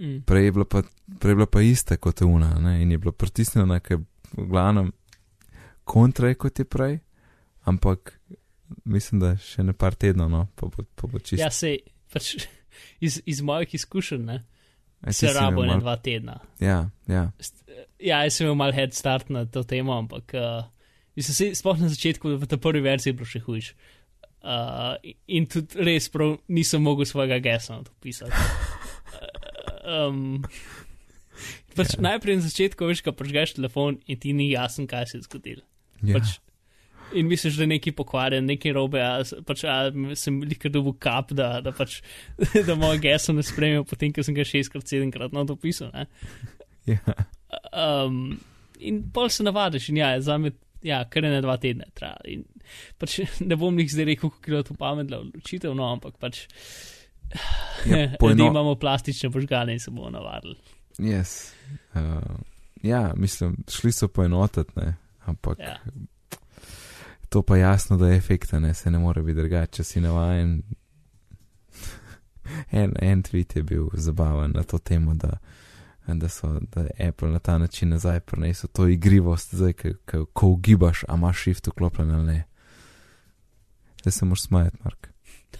[0.00, 0.20] Mm.
[0.22, 0.82] Prej je bila pa,
[1.18, 2.82] prej je bila pa ista kot una ne?
[2.82, 3.98] in je bila pritisnjena, ker
[4.32, 4.92] v glavnem
[5.84, 6.98] kontra je kot je prej,
[7.68, 8.14] ampak
[8.84, 11.40] mislim, da še ne par tednov, no, pa bo, pa bo čisto.
[11.40, 11.76] Ja, se
[12.12, 12.34] pač
[13.06, 14.38] iz, iz mojih izkušenj, ne,
[15.06, 16.38] ti se rabo ne malo- dva tedna.
[16.60, 17.28] Ja, ja.
[17.98, 20.64] Ja, jaz sem imel mal head start na to temo, ampak uh,
[21.18, 23.72] mislim, se, sploh na začetku, v tej prvi verziji, bilo še hujš.
[24.38, 24.94] Uh,
[25.26, 28.30] in tudi res prav nisem mogel svojega gesa na to pisati.
[28.32, 30.44] Uh, um,
[31.74, 32.02] pač Ja.
[32.04, 35.62] Najprej na začetku veš, ko prežgeš telefon in ti ni jasno, kaj se je zgodilo.
[36.02, 36.18] ja.
[36.18, 36.38] Pač,
[37.14, 41.32] in misliš, da je nekaj pokvarjen, nekaj robe, a, pač, a sem likar dobil kap,
[41.36, 42.00] da, da, pač,
[42.68, 45.92] da moj geso ne spremijo, potem, ko sem ga šestkrat, sedemkrat na to pisal.
[45.94, 46.06] Ne?
[46.88, 47.00] ja.
[47.72, 48.38] Um,
[48.78, 50.52] in pol se navadiš, in ja, za me,
[50.84, 52.20] ja, kar je na dva tedne traja.
[52.28, 52.44] In
[53.00, 56.44] pač ne bom jih zdaj rekel, kako je to pametna odločitev, no, ampak pač.
[57.88, 60.56] Ja, poeno- imamo plastične požgane in se bomo navadili.
[60.98, 61.52] Yes.
[61.94, 62.40] Uh,
[62.82, 64.94] ja, mislim, šli so poenotiti, ne,
[65.28, 65.76] ampak Ja.
[67.28, 70.62] To pa jasno, da je efekta, ne, se ne more biti drugače, če si navajen.
[72.70, 75.36] En, en tweet je bil zabaven na to temo, da,
[76.06, 80.46] da, so, da Apple na ta način nazaj prinesel to igrivost, zdaj, ko, ko, ko
[80.46, 82.44] ugibaš, a imaš shift vklopljen ali ne.
[84.00, 85.08] Zdaj se moraš smajati, Mark.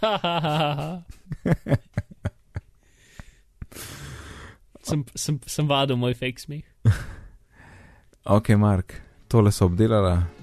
[4.89, 6.65] sem, sem, sem vadil moj fake smeh.
[8.29, 8.93] Ok, Mark,
[9.29, 10.38] tole so obdelala.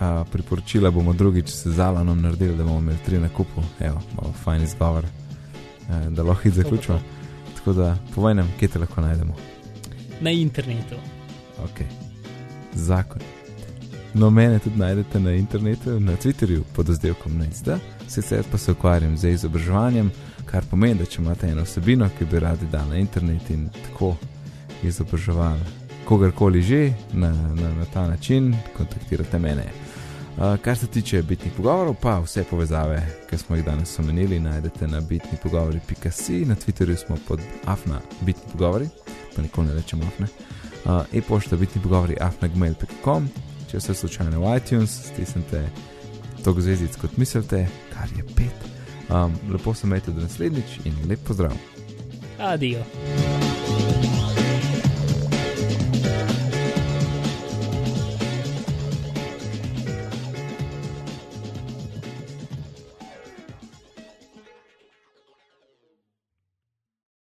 [0.00, 3.62] Uh, priporočila bomo drugič z Alanom naredili, da bomo imeli tri na kupu.
[3.80, 7.00] Evo, malo fajn izgovor, uh, da lahko hit zaključimo.
[7.56, 9.34] Tako da povej nam, kje te lahko najdemo.
[10.20, 10.96] Na internetu.
[11.64, 11.84] Ok,
[12.74, 13.20] zakon.
[14.14, 17.68] No, mene tudi najdete na internetu, na Twitterju pod oddelkom NECD,
[18.08, 20.10] sicer pa se ukvarjam z izobraževanjem,
[20.46, 24.16] kar pomeni, da če imate eno vsebino, ki bi radi dali na internet in tako
[24.82, 29.89] izobraževali kogarkoli že na, na, na ta način, kontaktirate mene.
[30.40, 34.86] Uh, kar se tiče bitnih pogovorov, pa vse povezave, ki smo jih danes omenili, najdete
[34.86, 38.88] na bitni pogovori.si, na Twitterju smo pod afna bitni pogovori,
[39.36, 40.26] pa nikoli ne rečemo afne.
[40.84, 43.28] Uh, e-pošta bitni pogovori afnagmail.com,
[43.70, 45.68] če ste slučajno v iTunes, stisnite
[46.44, 48.70] to zvezdic kot mislite, kar je pet.
[49.10, 51.52] Um, lepo se imejte do naslednjič in lep pozdrav.
[52.38, 52.84] Adijo.